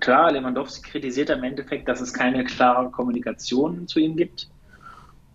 klar, 0.00 0.32
Lewandowski 0.32 0.90
kritisiert 0.90 1.28
im 1.30 1.44
Endeffekt, 1.44 1.88
dass 1.88 2.00
es 2.00 2.14
keine 2.14 2.44
klare 2.44 2.90
Kommunikation 2.90 3.86
zu 3.86 4.00
ihm 4.00 4.16
gibt. 4.16 4.48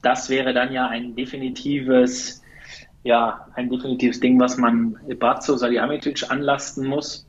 Das 0.01 0.29
wäre 0.29 0.53
dann 0.53 0.73
ja 0.73 0.87
ein 0.87 1.15
definitives, 1.15 2.41
ja, 3.03 3.47
ein 3.53 3.69
definitives 3.69 4.19
Ding, 4.19 4.39
was 4.39 4.57
man 4.57 4.97
Brazzo 5.19 5.55
Salihamidzic 5.55 6.29
anlasten 6.31 6.87
muss, 6.87 7.27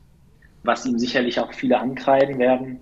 was 0.63 0.85
ihm 0.85 0.97
sicherlich 0.97 1.39
auch 1.39 1.53
viele 1.53 1.79
ankreiden 1.79 2.39
werden. 2.39 2.79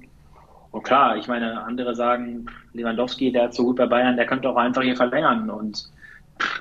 Und 0.74 0.82
klar, 0.82 1.18
ich 1.18 1.28
meine, 1.28 1.64
andere 1.64 1.94
sagen, 1.94 2.48
Lewandowski, 2.74 3.32
der 3.32 3.44
hat 3.44 3.54
so 3.54 3.64
gut 3.64 3.76
bei 3.76 3.86
Bayern, 3.86 4.18
der 4.18 4.26
könnte 4.26 4.50
auch 4.50 4.56
einfach 4.56 4.82
hier 4.82 4.96
verlängern. 4.96 5.52
Und 5.52 5.88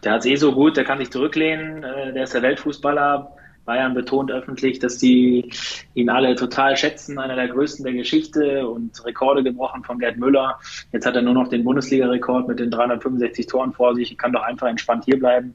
der 0.04 0.12
hat 0.12 0.20
es 0.20 0.26
eh 0.26 0.36
so 0.36 0.52
gut, 0.52 0.76
der 0.76 0.84
kann 0.84 0.98
sich 0.98 1.10
zurücklehnen, 1.10 1.82
äh, 1.82 2.12
der 2.12 2.24
ist 2.24 2.34
der 2.34 2.42
Weltfußballer. 2.42 3.34
Bayern 3.64 3.94
betont 3.94 4.30
öffentlich, 4.30 4.78
dass 4.80 4.98
die 4.98 5.50
ihn 5.94 6.10
alle 6.10 6.34
total 6.34 6.76
schätzen, 6.76 7.18
einer 7.18 7.36
der 7.36 7.48
größten 7.48 7.84
der 7.86 7.94
Geschichte 7.94 8.68
und 8.68 9.02
Rekorde 9.06 9.42
gebrochen 9.42 9.82
von 9.82 9.98
Gerd 9.98 10.18
Müller. 10.18 10.58
Jetzt 10.92 11.06
hat 11.06 11.16
er 11.16 11.22
nur 11.22 11.32
noch 11.32 11.48
den 11.48 11.64
Bundesliga-Rekord 11.64 12.48
mit 12.48 12.58
den 12.58 12.70
365 12.70 13.46
Toren 13.46 13.72
vor 13.72 13.94
sich, 13.94 14.18
kann 14.18 14.32
doch 14.32 14.42
einfach 14.42 14.68
entspannt 14.68 15.06
hier 15.06 15.18
bleiben. 15.18 15.54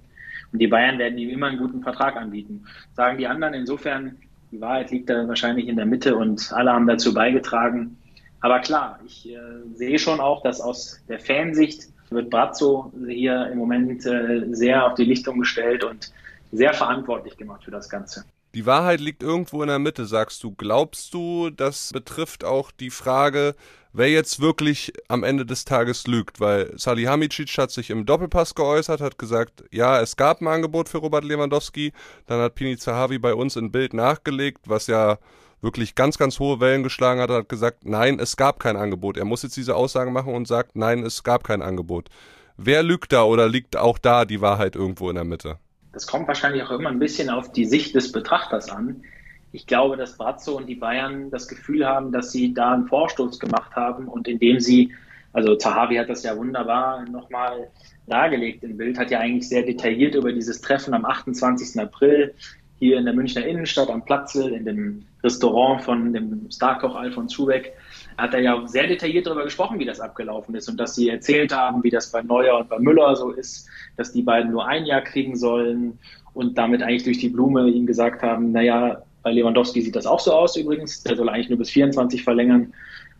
Und 0.51 0.57
die 0.59 0.67
Bayern 0.67 0.97
werden 0.97 1.19
ihm 1.19 1.29
immer 1.29 1.47
einen 1.47 1.59
guten 1.59 1.83
Vertrag 1.83 2.15
anbieten. 2.15 2.65
Sagen 2.95 3.19
die 3.19 3.27
anderen 3.27 3.53
insofern, 3.53 4.15
die 4.51 4.59
Wahrheit 4.61 4.89
liegt 4.89 5.11
da 5.11 5.27
wahrscheinlich 5.27 5.67
in 5.67 5.75
der 5.75 5.85
Mitte 5.85 6.15
und 6.15 6.51
alle 6.53 6.73
haben 6.73 6.87
dazu 6.87 7.13
beigetragen, 7.13 7.97
aber 8.41 8.59
klar, 8.59 8.99
ich 9.05 9.29
äh, 9.29 9.37
sehe 9.73 9.99
schon 9.99 10.19
auch, 10.19 10.43
dass 10.43 10.61
aus 10.61 10.99
der 11.07 11.19
Fansicht 11.19 11.87
wird 12.09 12.29
Brazzo 12.29 12.91
hier 13.07 13.49
im 13.51 13.57
Moment 13.57 14.05
äh, 14.05 14.45
sehr 14.51 14.85
auf 14.85 14.95
die 14.95 15.05
Lichtung 15.05 15.39
gestellt 15.39 15.83
und 15.83 16.11
sehr 16.51 16.73
verantwortlich 16.73 17.35
gemacht 17.37 17.63
für 17.63 17.71
das 17.71 17.89
Ganze. 17.89 18.23
Die 18.53 18.65
Wahrheit 18.65 19.01
liegt 19.01 19.23
irgendwo 19.23 19.61
in 19.61 19.67
der 19.67 19.79
Mitte, 19.79 20.05
sagst 20.05 20.43
du. 20.43 20.51
Glaubst 20.51 21.13
du, 21.13 21.49
das 21.49 21.91
betrifft 21.91 22.45
auch 22.45 22.71
die 22.71 22.89
Frage, 22.89 23.55
wer 23.91 24.09
jetzt 24.09 24.39
wirklich 24.39 24.93
am 25.09 25.23
Ende 25.23 25.45
des 25.45 25.65
Tages 25.65 26.07
lügt? 26.07 26.39
Weil 26.39 26.71
Salihamidzic 26.77 27.57
hat 27.57 27.71
sich 27.71 27.89
im 27.89 28.05
Doppelpass 28.05 28.55
geäußert, 28.55 29.01
hat 29.01 29.17
gesagt, 29.17 29.65
ja, 29.71 29.99
es 29.99 30.15
gab 30.15 30.41
ein 30.41 30.47
Angebot 30.47 30.87
für 30.87 30.99
Robert 30.99 31.25
Lewandowski. 31.25 31.91
Dann 32.25 32.39
hat 32.39 32.55
Pini 32.55 32.77
Zahavi 32.77 33.19
bei 33.19 33.33
uns 33.33 33.57
ein 33.57 33.71
Bild 33.71 33.93
nachgelegt, 33.93 34.61
was 34.65 34.87
ja 34.87 35.17
wirklich 35.61 35.95
ganz, 35.95 36.17
ganz 36.17 36.39
hohe 36.39 36.59
Wellen 36.59 36.83
geschlagen 36.83 37.19
hat, 37.19 37.29
hat 37.29 37.49
gesagt, 37.49 37.85
nein, 37.85 38.19
es 38.19 38.37
gab 38.37 38.59
kein 38.59 38.75
Angebot. 38.75 39.17
Er 39.17 39.25
muss 39.25 39.43
jetzt 39.43 39.57
diese 39.57 39.75
Aussage 39.75 40.11
machen 40.11 40.33
und 40.33 40.47
sagt, 40.47 40.75
nein, 40.75 41.03
es 41.03 41.23
gab 41.23 41.43
kein 41.43 41.61
Angebot. 41.61 42.09
Wer 42.57 42.83
lügt 42.83 43.13
da 43.13 43.23
oder 43.23 43.47
liegt 43.47 43.77
auch 43.77 43.97
da 43.97 44.25
die 44.25 44.41
Wahrheit 44.41 44.75
irgendwo 44.75 45.09
in 45.09 45.15
der 45.15 45.25
Mitte? 45.25 45.57
Das 45.93 46.07
kommt 46.07 46.27
wahrscheinlich 46.27 46.63
auch 46.63 46.71
immer 46.71 46.89
ein 46.89 46.99
bisschen 46.99 47.29
auf 47.29 47.51
die 47.51 47.65
Sicht 47.65 47.95
des 47.95 48.11
Betrachters 48.11 48.69
an. 48.69 49.03
Ich 49.51 49.65
glaube, 49.65 49.97
dass 49.97 50.17
Brazzo 50.17 50.57
und 50.57 50.67
die 50.67 50.75
Bayern 50.75 51.31
das 51.31 51.47
Gefühl 51.47 51.85
haben, 51.85 52.11
dass 52.11 52.31
sie 52.31 52.53
da 52.53 52.73
einen 52.73 52.87
Vorstoß 52.87 53.39
gemacht 53.39 53.75
haben 53.75 54.07
und 54.07 54.27
indem 54.27 54.59
sie, 54.59 54.93
also 55.33 55.55
Zahavi 55.55 55.95
hat 55.95 56.09
das 56.09 56.23
ja 56.23 56.35
wunderbar 56.37 57.05
nochmal 57.05 57.69
dargelegt 58.07 58.63
im 58.63 58.77
Bild, 58.77 58.97
hat 58.97 59.11
ja 59.11 59.19
eigentlich 59.19 59.49
sehr 59.49 59.63
detailliert 59.63 60.15
über 60.15 60.31
dieses 60.31 60.61
Treffen 60.61 60.93
am 60.93 61.05
28. 61.05 61.79
April 61.79 62.33
hier 62.79 62.97
in 62.97 63.05
der 63.05 63.13
Münchner 63.13 63.45
Innenstadt 63.45 63.89
am 63.89 64.05
Platzel, 64.05 64.53
in 64.53 64.65
dem 64.65 65.05
Restaurant 65.23 65.81
von 65.81 66.13
dem 66.13 66.49
Starkoch 66.51 66.95
Alfons 66.95 67.33
Schubeck, 67.33 67.73
hat 68.17 68.33
er 68.33 68.41
ja 68.41 68.67
sehr 68.67 68.87
detailliert 68.87 69.27
darüber 69.27 69.43
gesprochen, 69.43 69.79
wie 69.79 69.85
das 69.85 69.99
abgelaufen 69.99 70.55
ist 70.55 70.69
und 70.69 70.77
dass 70.77 70.95
sie 70.95 71.09
erzählt 71.09 71.55
haben, 71.55 71.83
wie 71.83 71.89
das 71.89 72.11
bei 72.11 72.21
Neuer 72.21 72.57
und 72.59 72.69
bei 72.69 72.79
Müller 72.79 73.15
so 73.15 73.31
ist, 73.31 73.67
dass 73.95 74.11
die 74.11 74.21
beiden 74.21 74.51
nur 74.51 74.67
ein 74.67 74.85
Jahr 74.85 75.01
kriegen 75.01 75.35
sollen 75.35 75.99
und 76.33 76.57
damit 76.57 76.83
eigentlich 76.83 77.03
durch 77.03 77.19
die 77.19 77.29
Blume 77.29 77.67
ihm 77.67 77.85
gesagt 77.85 78.21
haben, 78.21 78.51
naja, 78.51 79.01
bei 79.23 79.31
Lewandowski 79.31 79.81
sieht 79.81 79.95
das 79.95 80.05
auch 80.05 80.19
so 80.19 80.31
aus 80.33 80.55
übrigens, 80.55 81.03
der 81.03 81.15
soll 81.15 81.29
eigentlich 81.29 81.49
nur 81.49 81.57
bis 81.57 81.71
24 81.71 82.23
verlängern. 82.23 82.73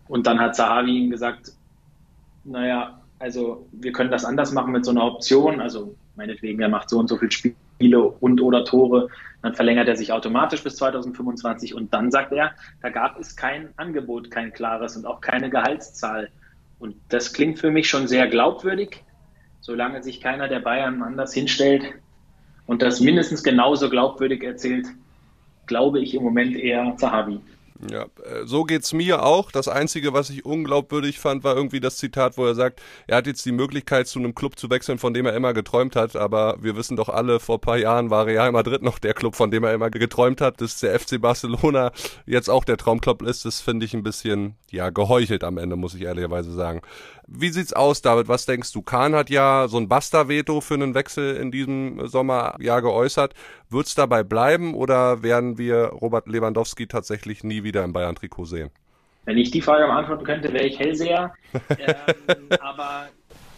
Und 0.07 0.25
dann 0.25 0.39
hat 0.39 0.55
Zahavi 0.55 0.91
ihm 0.91 1.09
gesagt, 1.09 1.51
naja, 2.43 3.01
also 3.19 3.67
wir 3.71 3.91
können 3.91 4.11
das 4.11 4.23
anders 4.23 4.51
machen 4.51 4.71
mit 4.71 4.85
so 4.85 4.91
einer 4.91 5.03
Option, 5.03 5.59
also 5.59 5.95
meinetwegen, 6.15 6.61
er 6.61 6.69
macht 6.69 6.89
so 6.89 6.99
und 6.99 7.09
so 7.09 7.17
viel 7.17 7.29
Spiele 7.77 8.01
und 8.01 8.41
oder 8.41 8.65
Tore, 8.65 9.10
dann 9.43 9.53
verlängert 9.53 9.88
er 9.88 9.96
sich 9.96 10.12
automatisch 10.12 10.63
bis 10.63 10.77
2025 10.77 11.75
und 11.75 11.93
dann 11.93 12.10
sagt 12.10 12.34
er, 12.34 12.51
da 12.81 12.89
gab 12.89 13.19
es 13.19 13.36
kein 13.36 13.69
Angebot, 13.77 14.31
kein 14.31 14.51
klares 14.51 14.98
und 14.98 15.05
auch 15.05 15.22
keine 15.22 15.51
Gehaltszahl. 15.51 16.29
Und 16.79 16.96
das 17.10 17.34
klingt 17.34 17.60
für 17.60 17.69
mich 17.69 17.88
schon 17.88 18.07
sehr 18.07 18.27
glaubwürdig, 18.27 19.03
solange 19.62 20.01
sich 20.01 20.22
keiner 20.22 20.48
der 20.48 20.60
Bayern 20.60 21.03
anders 21.03 21.34
hinstellt 21.34 21.84
und 22.65 22.81
das 22.81 23.00
mindestens 23.00 23.43
genauso 23.43 23.89
glaubwürdig 23.89 24.43
erzählt, 24.43 24.88
glaube 25.67 26.00
ich 26.00 26.15
im 26.15 26.24
Moment 26.24 26.55
eher 26.55 26.96
Zahavi. 26.98 27.39
Ja, 27.91 28.03
äh, 28.24 28.46
so 28.46 28.63
geht's 28.63 28.91
mir 28.91 29.24
auch. 29.24 29.51
Das 29.51 29.67
Einzige, 29.67 30.13
was 30.13 30.29
ich 30.29 30.46
unglaubwürdig 30.46 31.19
fand, 31.19 31.43
war 31.43 31.55
irgendwie 31.55 31.79
das 31.79 31.98
Zitat, 31.98 32.38
wo 32.38 32.46
er 32.46 32.55
sagt, 32.55 32.81
er 33.05 33.17
hat 33.17 33.27
jetzt 33.27 33.46
die 33.46 33.51
Möglichkeit, 33.51 34.07
zu 34.07 34.17
einem 34.19 34.34
Club 34.34 34.57
zu 34.57 34.69
wechseln, 34.69 34.98
von 34.98 35.13
dem 35.13 35.25
er 35.27 35.36
immer 35.36 35.53
geträumt 35.53 35.96
hat. 35.96 36.15
Aber 36.15 36.57
wir 36.60 36.75
wissen 36.75 36.98
doch 36.98 37.10
alle, 37.10 37.39
vor 37.39 37.62
paar 37.62 37.77
Jahren 37.77 38.10
war 38.10 38.25
Real 38.25 38.51
Madrid 38.51 38.81
noch 38.81 38.98
der 38.98 39.13
Club, 39.13 39.36
von 39.36 39.51
dem 39.51 39.63
er 39.63 39.74
immer 39.74 39.91
geträumt 39.91 40.41
hat. 40.41 40.60
Dass 40.60 40.79
der 40.79 41.00
FC 41.00 41.22
Barcelona 41.22 41.91
jetzt 42.25 42.50
auch 42.50 42.63
der 42.63 42.77
Traumclub 42.77 43.22
ist, 43.22 43.46
das 43.46 43.62
finde 43.62 43.86
ich 43.86 43.93
ein 43.93 44.03
bisschen, 44.03 44.55
ja, 44.72 44.89
geheuchelt 44.89 45.43
am 45.43 45.57
Ende, 45.57 45.75
muss 45.75 45.93
ich 45.93 46.01
ehrlicherweise 46.01 46.51
sagen. 46.51 46.81
Wie 47.29 47.50
sieht's 47.50 47.74
aus, 47.74 48.01
David? 48.01 48.29
Was 48.29 48.46
denkst 48.46 48.72
du? 48.72 48.81
Kahn 48.81 49.13
hat 49.13 49.29
ja 49.29 49.67
so 49.67 49.77
ein 49.77 49.89
Basta-Veto 49.89 50.62
für 50.62 50.75
einen 50.75 50.96
Wechsel 50.96 51.36
in 51.36 51.51
diesem 51.51 52.07
Sommer 52.07 52.55
ja 52.60 52.79
geäußert. 52.79 53.34
Wird's 53.69 53.96
dabei 53.96 54.24
bleiben 54.24 54.74
oder 54.74 55.24
werden 55.24 55.57
wir 55.57 55.88
Robert 55.88 56.27
Lewandowski 56.27 56.88
tatsächlich 56.88 57.43
nie 57.43 57.63
wieder 57.63 57.84
im 57.84 57.91
Bayern-Trikot 57.91 58.46
sehen? 58.46 58.69
Wenn 59.25 59.38
ich 59.38 59.51
die 59.51 59.62
Frage 59.62 59.86
beantworten 59.88 60.24
könnte, 60.24 60.53
wäre 60.53 60.65
ich 60.65 60.79
Hellseher. 60.79 61.34
ähm, 61.69 62.48
aber 62.62 63.07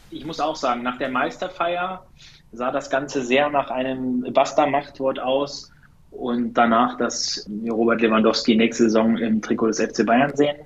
ich 0.09 0.25
muss 0.25 0.39
auch 0.39 0.55
sagen, 0.55 0.81
nach 0.81 0.97
der 0.97 1.09
Meisterfeier 1.09 2.03
sah 2.51 2.71
das 2.71 2.89
Ganze 2.89 3.23
sehr 3.23 3.51
nach 3.51 3.69
einem 3.69 4.25
Basta-Machtwort 4.33 5.19
aus 5.19 5.71
und 6.09 6.55
danach, 6.55 6.97
dass 6.97 7.45
wir 7.47 7.73
Robert 7.73 8.01
Lewandowski 8.01 8.55
nächste 8.55 8.85
Saison 8.85 9.15
im 9.17 9.43
Trikot 9.43 9.67
des 9.67 9.79
FC 9.79 10.03
Bayern 10.07 10.35
sehen. 10.35 10.57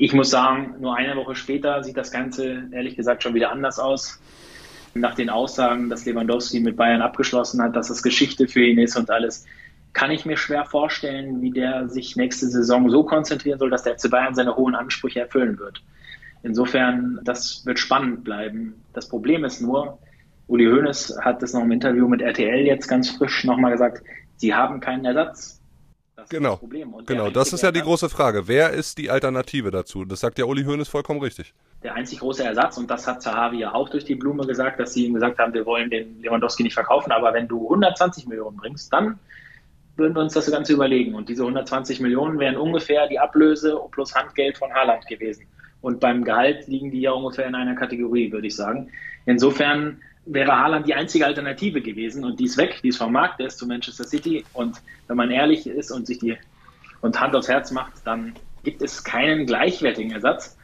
Ich 0.00 0.12
muss 0.12 0.30
sagen, 0.30 0.76
nur 0.78 0.96
eine 0.96 1.16
Woche 1.16 1.34
später 1.34 1.82
sieht 1.82 1.96
das 1.96 2.12
Ganze 2.12 2.68
ehrlich 2.70 2.94
gesagt 2.94 3.24
schon 3.24 3.34
wieder 3.34 3.50
anders 3.50 3.80
aus. 3.80 4.20
Nach 4.94 5.16
den 5.16 5.28
Aussagen, 5.28 5.90
dass 5.90 6.06
Lewandowski 6.06 6.60
mit 6.60 6.76
Bayern 6.76 7.02
abgeschlossen 7.02 7.60
hat, 7.60 7.74
dass 7.74 7.88
das 7.88 8.04
Geschichte 8.04 8.46
für 8.46 8.64
ihn 8.64 8.78
ist 8.78 8.96
und 8.96 9.10
alles, 9.10 9.44
kann 9.94 10.12
ich 10.12 10.24
mir 10.24 10.36
schwer 10.36 10.64
vorstellen, 10.64 11.42
wie 11.42 11.50
der 11.50 11.88
sich 11.88 12.14
nächste 12.14 12.46
Saison 12.46 12.88
so 12.90 13.02
konzentrieren 13.02 13.58
soll, 13.58 13.70
dass 13.70 13.82
der 13.82 13.98
FC 13.98 14.08
Bayern 14.08 14.36
seine 14.36 14.54
hohen 14.54 14.76
Ansprüche 14.76 15.18
erfüllen 15.18 15.58
wird. 15.58 15.82
Insofern, 16.44 17.18
das 17.24 17.66
wird 17.66 17.80
spannend 17.80 18.22
bleiben. 18.22 18.74
Das 18.92 19.08
Problem 19.08 19.44
ist 19.44 19.60
nur, 19.60 19.98
Uli 20.46 20.66
Hoeneß 20.66 21.18
hat 21.22 21.42
das 21.42 21.54
noch 21.54 21.62
im 21.62 21.72
Interview 21.72 22.06
mit 22.06 22.22
RTL 22.22 22.64
jetzt 22.64 22.86
ganz 22.86 23.10
frisch 23.10 23.42
nochmal 23.42 23.72
gesagt, 23.72 24.04
sie 24.36 24.54
haben 24.54 24.78
keinen 24.78 25.04
Ersatz 25.04 25.57
das 26.28 26.38
genau. 26.38 26.60
Das 26.60 27.06
genau, 27.06 27.30
das 27.30 27.52
ist 27.52 27.62
ja 27.62 27.72
die 27.72 27.80
große 27.80 28.08
Frage. 28.08 28.48
Wer 28.48 28.70
ist 28.70 28.98
die 28.98 29.10
Alternative 29.10 29.70
dazu? 29.70 30.04
Das 30.04 30.20
sagt 30.20 30.38
ja 30.38 30.44
Uli 30.44 30.64
Hoeneß 30.64 30.88
vollkommen 30.88 31.20
richtig. 31.20 31.54
Der 31.82 31.94
einzig 31.94 32.20
große 32.20 32.44
Ersatz, 32.44 32.76
und 32.76 32.90
das 32.90 33.06
hat 33.06 33.22
Zahavi 33.22 33.60
ja 33.60 33.72
auch 33.72 33.88
durch 33.88 34.04
die 34.04 34.16
Blume 34.16 34.46
gesagt, 34.46 34.80
dass 34.80 34.94
sie 34.94 35.06
ihm 35.06 35.14
gesagt 35.14 35.38
haben, 35.38 35.54
wir 35.54 35.64
wollen 35.64 35.90
den 35.90 36.20
Lewandowski 36.20 36.64
nicht 36.64 36.74
verkaufen, 36.74 37.12
aber 37.12 37.32
wenn 37.32 37.46
du 37.46 37.62
120 37.64 38.26
Millionen 38.26 38.56
bringst, 38.56 38.92
dann 38.92 39.18
würden 39.96 40.14
wir 40.14 40.22
uns 40.22 40.32
das 40.32 40.50
Ganze 40.50 40.72
überlegen. 40.72 41.14
Und 41.14 41.28
diese 41.28 41.42
120 41.42 42.00
Millionen 42.00 42.38
wären 42.38 42.56
ungefähr 42.56 43.06
die 43.08 43.18
Ablöse 43.18 43.78
plus 43.90 44.14
Handgeld 44.14 44.58
von 44.58 44.72
Haaland 44.72 45.06
gewesen. 45.06 45.46
Und 45.80 46.00
beim 46.00 46.24
Gehalt 46.24 46.66
liegen 46.66 46.90
die 46.90 47.00
ja 47.00 47.12
ungefähr 47.12 47.46
in 47.46 47.54
einer 47.54 47.74
Kategorie, 47.74 48.32
würde 48.32 48.46
ich 48.46 48.56
sagen. 48.56 48.90
Insofern 49.26 50.00
wäre 50.28 50.52
Haaland 50.52 50.86
die 50.86 50.94
einzige 50.94 51.26
Alternative 51.26 51.80
gewesen 51.80 52.24
und 52.24 52.38
die 52.38 52.44
ist 52.44 52.56
weg, 52.56 52.80
die 52.82 52.88
ist 52.88 52.98
vom 52.98 53.12
Markt, 53.12 53.40
der 53.40 53.48
ist 53.48 53.58
zu 53.58 53.66
Manchester 53.66 54.04
City 54.04 54.44
und 54.52 54.80
wenn 55.06 55.16
man 55.16 55.30
ehrlich 55.30 55.66
ist 55.66 55.90
und 55.90 56.06
sich 56.06 56.18
die 56.18 56.36
und 57.00 57.20
Hand 57.20 57.34
aufs 57.34 57.48
Herz 57.48 57.70
macht, 57.70 57.94
dann 58.04 58.34
gibt 58.64 58.82
es 58.82 59.04
keinen 59.04 59.46
gleichwertigen 59.46 60.12
Ersatz. 60.12 60.56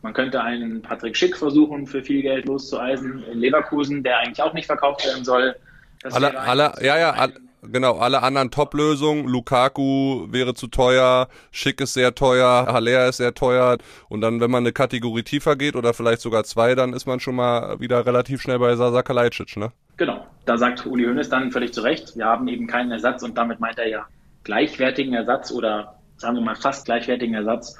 Man 0.00 0.14
könnte 0.14 0.42
einen 0.42 0.82
Patrick 0.82 1.16
Schick 1.16 1.36
versuchen, 1.36 1.86
für 1.86 2.02
viel 2.02 2.22
Geld 2.22 2.46
loszueisen 2.46 3.22
in 3.30 3.38
Leverkusen, 3.38 4.02
der 4.02 4.18
eigentlich 4.18 4.42
auch 4.42 4.54
nicht 4.54 4.66
verkauft 4.66 5.06
werden 5.06 5.24
soll. 5.24 5.54
Das 6.00 6.14
alle, 6.14 6.36
alle, 6.38 6.72
ja, 6.80 6.98
ja, 6.98 7.28
Genau, 7.64 7.98
alle 7.98 8.22
anderen 8.22 8.50
Top-Lösungen. 8.50 9.28
Lukaku 9.28 10.26
wäre 10.32 10.52
zu 10.54 10.66
teuer, 10.66 11.28
Schick 11.52 11.80
ist 11.80 11.94
sehr 11.94 12.12
teuer, 12.14 12.66
Haller 12.66 13.08
ist 13.08 13.18
sehr 13.18 13.34
teuer. 13.34 13.78
Und 14.08 14.20
dann, 14.20 14.40
wenn 14.40 14.50
man 14.50 14.64
eine 14.64 14.72
Kategorie 14.72 15.22
tiefer 15.22 15.54
geht 15.54 15.76
oder 15.76 15.94
vielleicht 15.94 16.22
sogar 16.22 16.42
zwei, 16.42 16.74
dann 16.74 16.92
ist 16.92 17.06
man 17.06 17.20
schon 17.20 17.36
mal 17.36 17.78
wieder 17.78 18.04
relativ 18.04 18.42
schnell 18.42 18.58
bei 18.58 18.74
Sasa 18.74 19.02
Kalajdzic, 19.02 19.56
ne? 19.56 19.70
Genau, 19.96 20.26
da 20.44 20.58
sagt 20.58 20.86
Uli 20.86 21.04
Hoeneß 21.04 21.28
dann 21.28 21.52
völlig 21.52 21.72
zu 21.72 21.82
Recht, 21.82 22.16
wir 22.16 22.24
haben 22.24 22.48
eben 22.48 22.66
keinen 22.66 22.90
Ersatz 22.90 23.22
und 23.22 23.38
damit 23.38 23.60
meint 23.60 23.78
er 23.78 23.88
ja 23.88 24.06
gleichwertigen 24.42 25.14
Ersatz 25.14 25.52
oder 25.52 25.98
sagen 26.16 26.36
wir 26.36 26.42
mal 26.42 26.56
fast 26.56 26.86
gleichwertigen 26.86 27.34
Ersatz. 27.34 27.78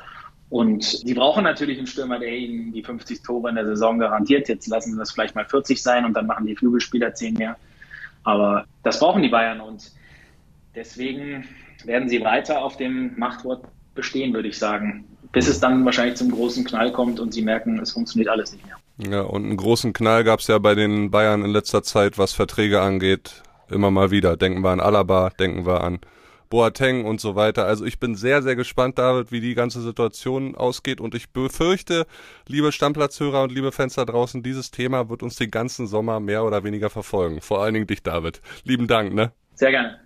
Und 0.48 0.84
sie 0.84 1.14
brauchen 1.14 1.42
natürlich 1.42 1.78
einen 1.78 1.86
Stürmer, 1.86 2.18
der 2.18 2.28
ihnen 2.28 2.72
die 2.72 2.84
50 2.84 3.22
Tore 3.22 3.48
in 3.48 3.54
der 3.54 3.64
Saison 3.64 3.98
garantiert. 3.98 4.48
Jetzt 4.48 4.68
lassen 4.68 4.92
sie 4.92 4.98
das 4.98 5.10
vielleicht 5.10 5.34
mal 5.34 5.46
40 5.46 5.82
sein 5.82 6.04
und 6.04 6.12
dann 6.12 6.26
machen 6.26 6.46
die 6.46 6.54
Flügelspieler 6.54 7.14
10 7.14 7.34
mehr. 7.34 7.56
Aber 8.24 8.64
das 8.82 8.98
brauchen 8.98 9.22
die 9.22 9.28
Bayern 9.28 9.60
und 9.60 9.92
deswegen 10.74 11.44
werden 11.84 12.08
sie 12.08 12.22
weiter 12.22 12.62
auf 12.64 12.76
dem 12.76 13.18
Machtwort 13.18 13.64
bestehen, 13.94 14.32
würde 14.32 14.48
ich 14.48 14.58
sagen, 14.58 15.04
bis 15.32 15.48
es 15.48 15.60
dann 15.60 15.84
wahrscheinlich 15.84 16.16
zum 16.16 16.30
großen 16.30 16.64
Knall 16.64 16.92
kommt 16.92 17.18
und 17.20 17.32
sie 17.32 17.42
merken, 17.42 17.78
es 17.80 17.92
funktioniert 17.92 18.28
alles 18.28 18.52
nicht 18.52 18.64
mehr. 18.64 18.76
Ja, 19.10 19.22
und 19.22 19.44
einen 19.44 19.56
großen 19.56 19.92
Knall 19.92 20.24
gab 20.24 20.40
es 20.40 20.46
ja 20.46 20.58
bei 20.58 20.74
den 20.74 21.10
Bayern 21.10 21.44
in 21.44 21.50
letzter 21.50 21.82
Zeit, 21.82 22.18
was 22.18 22.32
Verträge 22.32 22.80
angeht, 22.80 23.42
immer 23.68 23.90
mal 23.90 24.10
wieder. 24.10 24.36
Denken 24.36 24.62
wir 24.62 24.70
an 24.70 24.80
Alaba, 24.80 25.30
denken 25.30 25.66
wir 25.66 25.82
an 25.82 26.00
Boateng 26.52 27.06
und 27.06 27.18
so 27.18 27.34
weiter. 27.34 27.64
Also 27.64 27.86
ich 27.86 27.98
bin 27.98 28.14
sehr, 28.14 28.42
sehr 28.42 28.56
gespannt, 28.56 28.98
David, 28.98 29.32
wie 29.32 29.40
die 29.40 29.54
ganze 29.54 29.80
Situation 29.80 30.54
ausgeht 30.54 31.00
und 31.00 31.14
ich 31.14 31.30
befürchte, 31.30 32.06
liebe 32.46 32.72
Stammplatzhörer 32.72 33.44
und 33.44 33.52
liebe 33.52 33.72
Fans 33.72 33.94
da 33.94 34.04
draußen, 34.04 34.42
dieses 34.42 34.70
Thema 34.70 35.08
wird 35.08 35.22
uns 35.22 35.36
den 35.36 35.50
ganzen 35.50 35.86
Sommer 35.86 36.20
mehr 36.20 36.44
oder 36.44 36.62
weniger 36.62 36.90
verfolgen. 36.90 37.40
Vor 37.40 37.62
allen 37.62 37.72
Dingen 37.72 37.86
dich, 37.86 38.02
David. 38.02 38.42
Lieben 38.64 38.86
Dank, 38.86 39.14
ne? 39.14 39.32
Sehr 39.54 39.70
gerne. 39.70 40.00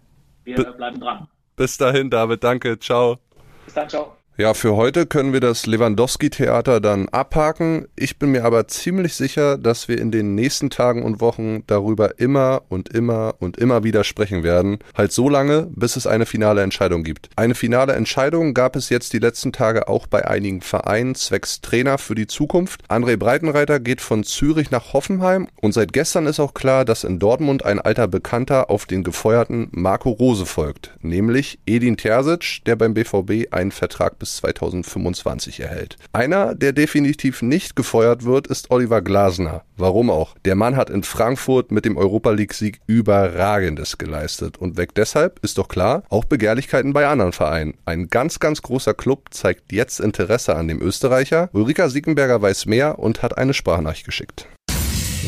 Wir 0.45 0.55
B 0.55 0.63
bleiben 0.77 1.01
dran. 1.01 1.27
Bis 1.57 1.79
dahin, 1.79 2.11
David. 2.11 2.45
Danke. 2.45 2.79
Ciao. 2.79 3.19
Bis 3.65 3.75
dann, 3.75 3.89
ciao. 3.89 4.16
Ja, 4.39 4.53
für 4.53 4.77
heute 4.77 5.07
können 5.07 5.33
wir 5.33 5.41
das 5.41 5.65
Lewandowski-Theater 5.65 6.83
dann 6.83 7.09
abhaken. 7.09 7.89
Ich 7.97 8.19
bin 8.19 8.33
mir 8.33 8.45
aber 8.45 8.69
ziemlich 8.69 9.15
sicher, 9.15 9.57
dass 9.57 9.89
wir 9.89 9.99
in 9.99 10.11
den 10.11 10.35
nächsten 10.35 10.69
Tagen 10.69 11.05
und 11.05 11.23
Wochen 11.23 11.63
darüber 11.67 12.21
immer 12.21 12.61
und 12.69 12.91
immer 12.91 13.37
und 13.39 13.57
immer 13.57 13.83
wieder 13.83 14.05
sprechen 14.05 14.43
werden. 14.43 14.81
Halt 14.95 15.13
so 15.13 15.31
lange, 15.31 15.69
bis 15.75 15.97
es 15.97 16.07
eine 16.07 16.27
finale 16.27 16.61
Entscheidung 16.61 17.03
gibt. 17.03 17.31
Eine 17.37 17.55
finale 17.55 17.95
Entscheidung 17.95 18.53
gab 18.53 18.77
es 18.77 18.91
jetzt 18.91 19.15
die 19.15 19.21
letzten 19.21 19.53
Tage 19.53 19.89
auch 19.89 20.07
bei 20.07 20.29
einigen 20.29 20.61
Vereinen 20.61 21.15
zwecks 21.15 21.63
Trainer 21.63 21.97
für 21.97 22.15
die 22.15 22.27
Zukunft. 22.27 22.83
André 22.91 23.17
Breitenreiter 23.17 23.81
geht 23.81 24.03
von 24.03 24.23
Zürich 24.23 24.71
nach 24.71 24.93
Hoffenheim 24.93 25.49
und 25.63 25.73
seit 25.73 25.95
gestern 25.95 26.27
ist 26.27 26.41
auch 26.41 26.53
klar, 26.53 26.85
dass 26.85 27.05
in 27.05 27.19
Dortmund 27.19 27.65
ein 27.65 27.81
alter 27.81 28.07
Bekannter 28.07 28.69
auf 28.69 28.85
den 28.85 29.03
gefeuerten 29.03 29.69
Marco 29.71 30.11
Rose 30.11 30.45
folgt, 30.45 30.95
nämlich 31.01 31.59
Edin 31.65 31.97
Terzic, 31.97 32.61
der 32.67 32.77
beim 32.77 32.93
BVB 32.93 33.51
einen 33.51 33.71
Vertrag 33.71 34.19
bis 34.19 34.26
bis 34.27 34.37
2025 34.39 35.61
erhält. 35.61 35.97
Einer, 36.13 36.57
der 36.57 36.73
definitiv 36.73 37.43
nicht 37.43 37.77
gefeuert 37.77 38.25
wird, 38.25 38.49
ist 38.49 38.73
Oliver 38.73 39.01
Glasner. 39.01 39.63
Warum 39.77 40.11
auch? 40.11 40.35
Der 40.45 40.57
Mann 40.57 40.75
hat 40.75 40.91
in 40.91 41.05
Frankfurt 41.05 41.71
mit 41.71 41.85
dem 41.85 41.97
Europa 41.97 42.33
League-Sieg 42.33 42.81
Überragendes 42.89 43.99
geleistet 43.99 44.59
und 44.59 44.77
weg 44.77 44.95
deshalb, 44.97 45.39
ist 45.45 45.59
doch 45.59 45.69
klar, 45.69 46.03
auch 46.11 46.25
Begehrlichkeiten 46.25 46.93
bei 46.93 47.07
anderen 47.07 47.33
Vereinen. 47.33 47.75
Ein 47.85 48.09
ganz, 48.09 48.41
ganz 48.41 48.63
großer 48.63 48.95
Club 48.95 49.29
zeigt 49.31 49.73
jetzt 49.73 50.01
Interesse 50.01 50.57
an 50.57 50.67
dem 50.67 50.83
Österreicher. 50.83 51.49
Ulrika 51.53 51.89
Siegenberger 51.89 52.43
weiß 52.43 52.67
mehr 52.67 52.99
und 52.99 53.23
hat 53.23 53.39
eine 53.39 53.55
Sprachnachricht 53.55 54.07
geschickt. 54.07 54.49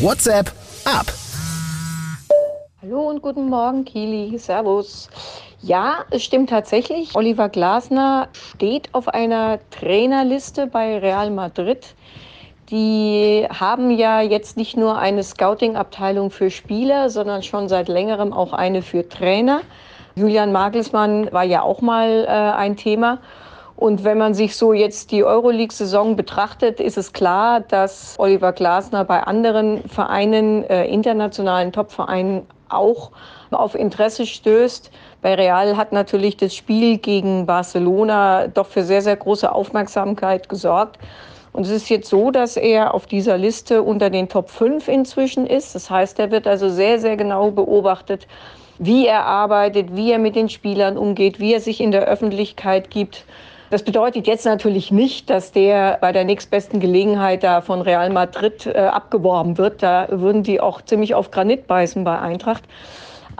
WhatsApp 0.01 0.51
ab. 0.85 1.07
Hallo 2.83 3.09
und 3.09 3.23
guten 3.23 3.49
Morgen, 3.49 3.85
Kili. 3.85 4.37
Servus. 4.39 5.09
Ja, 5.61 6.05
es 6.11 6.23
stimmt 6.23 6.51
tatsächlich. 6.51 7.17
Oliver 7.17 7.49
Glasner 7.49 8.29
steht 8.33 8.89
auf 8.93 9.09
einer 9.09 9.59
Trainerliste 9.71 10.69
bei 10.69 10.99
Real 10.99 11.31
Madrid. 11.31 11.95
Die 12.71 13.47
haben 13.51 13.91
ja 13.91 14.21
jetzt 14.21 14.57
nicht 14.57 14.77
nur 14.77 14.99
eine 14.99 15.23
Scouting-Abteilung 15.23 16.31
für 16.31 16.51
Spieler, 16.51 17.11
sondern 17.11 17.43
schon 17.43 17.69
seit 17.69 17.89
längerem 17.89 18.33
auch 18.33 18.53
eine 18.53 18.83
für 18.83 19.09
Trainer. 19.09 19.63
Julian 20.15 20.53
Magelsmann 20.53 21.33
war 21.33 21.45
ja 21.45 21.63
auch 21.63 21.81
mal 21.81 22.25
äh, 22.27 22.29
ein 22.29 22.77
Thema. 22.77 23.19
Und 23.75 24.05
wenn 24.05 24.19
man 24.19 24.35
sich 24.35 24.57
so 24.57 24.73
jetzt 24.73 25.11
die 25.13 25.25
Euroleague-Saison 25.25 26.15
betrachtet, 26.15 26.79
ist 26.79 26.99
es 26.99 27.13
klar, 27.13 27.61
dass 27.61 28.17
Oliver 28.19 28.53
Glasner 28.53 29.05
bei 29.05 29.23
anderen 29.23 29.89
Vereinen, 29.89 30.63
äh, 30.65 30.87
internationalen 30.87 31.73
Topvereinen 31.73 32.43
auch 32.69 33.13
auf 33.51 33.75
Interesse 33.75 34.27
stößt. 34.27 34.91
Bei 35.23 35.35
Real 35.35 35.77
hat 35.77 35.93
natürlich 35.93 36.37
das 36.37 36.55
Spiel 36.55 36.99
gegen 36.99 37.47
Barcelona 37.47 38.49
doch 38.49 38.67
für 38.67 38.83
sehr, 38.83 39.03
sehr 39.03 39.17
große 39.17 39.51
Aufmerksamkeit 39.51 40.49
gesorgt. 40.49 40.99
Und 41.53 41.65
es 41.65 41.71
ist 41.71 41.89
jetzt 41.89 42.09
so, 42.09 42.31
dass 42.31 42.57
er 42.57 42.95
auf 42.95 43.07
dieser 43.07 43.39
Liste 43.39 43.83
unter 43.83 44.11
den 44.11 44.29
Top 44.29 44.51
5 44.51 44.87
inzwischen 44.89 45.47
ist. 45.47 45.75
Das 45.75 45.91
heißt, 45.91 46.19
er 46.19 46.31
wird 46.31 46.47
also 46.47 46.69
sehr, 46.69 47.01
sehr 47.01 47.17
genau 47.17 47.51
beobachtet, 47.51 48.27
wie 48.79 49.07
er 49.07 49.25
arbeitet, 49.25 49.97
wie 49.97 50.13
er 50.13 50.19
mit 50.19 50.37
den 50.37 50.49
Spielern 50.49 50.97
umgeht, 50.97 51.41
wie 51.41 51.55
er 51.55 51.61
sich 51.61 51.81
in 51.81 51.91
der 51.91 52.05
Öffentlichkeit 52.05 52.91
gibt. 52.91 53.25
Das 53.71 53.83
bedeutet 53.83 54.27
jetzt 54.27 54.47
natürlich 54.47 54.91
nicht, 54.91 55.29
dass 55.29 55.53
der 55.53 55.99
bei 56.01 56.13
der 56.13 56.25
nächstbesten 56.25 56.81
Gelegenheit 56.81 57.43
da 57.43 57.61
von 57.61 57.83
Real 57.83 58.09
Madrid 58.09 58.65
äh, 58.67 58.79
abgeworben 58.79 59.59
wird. 59.59 59.83
Da 59.83 60.07
würden 60.11 60.43
die 60.43 60.61
auch 60.61 60.81
ziemlich 60.81 61.15
auf 61.15 61.31
Granit 61.31 61.67
beißen 61.67 62.03
bei 62.03 62.19
Eintracht. 62.19 62.65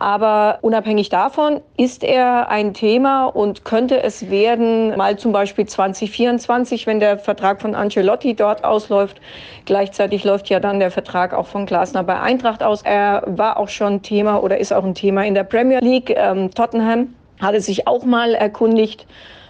Aber 0.01 0.61
unabhängig 0.63 1.09
davon 1.09 1.61
ist 1.77 2.05
er 2.05 2.49
ein 2.51 2.73
Thema 2.73 3.27
und 3.27 3.65
könnte 3.65 4.01
es 4.01 4.31
werden, 4.31 4.97
mal 4.97 5.19
zum 5.19 5.33
Beispiel 5.33 5.67
2024, 5.67 6.87
wenn 6.87 7.01
der 7.01 7.19
Vertrag 7.19 7.61
von 7.61 7.75
Ancelotti 7.75 8.37
dort 8.37 8.63
ausläuft. 8.63 9.21
Gleichzeitig 9.65 10.23
läuft 10.23 10.51
ja 10.51 10.61
dann 10.61 10.79
der 10.79 10.93
Vertrag 10.93 11.35
auch 11.35 11.49
von 11.49 11.67
Glasner 11.67 12.05
bei 12.05 12.21
Eintracht 12.21 12.63
aus. 12.63 12.83
Er 12.83 13.25
war 13.27 13.57
auch 13.57 13.69
schon 13.69 14.01
Thema 14.03 14.41
oder 14.41 14.59
ist 14.59 14.73
auch 14.73 14.85
ein 14.85 14.95
Thema 14.95 15.27
in 15.27 15.35
der 15.35 15.43
Premier 15.43 15.81
League. 15.81 16.15
Ähm, 16.17 16.53
Tottenham 16.53 17.13
hatte 17.41 17.61
sich 17.61 17.89
auch 17.89 18.05
mal 18.05 18.35
erkundigt. 18.35 19.05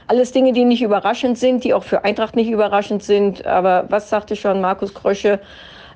Alles 0.07 0.33
Dinge, 0.33 0.55
die 0.55 0.65
nicht 0.65 0.81
überraschend 0.81 1.37
sind, 1.37 1.63
die 1.63 1.75
auch 1.75 1.85
für 1.85 2.07
Eintracht 2.07 2.37
nicht 2.37 2.51
überraschend 2.51 3.03
sind. 3.03 3.47
Aber 3.47 3.85
was 3.91 4.09
sagte 4.09 4.35
schon 4.35 4.63
Markus 4.63 4.95
Krösche 4.95 5.41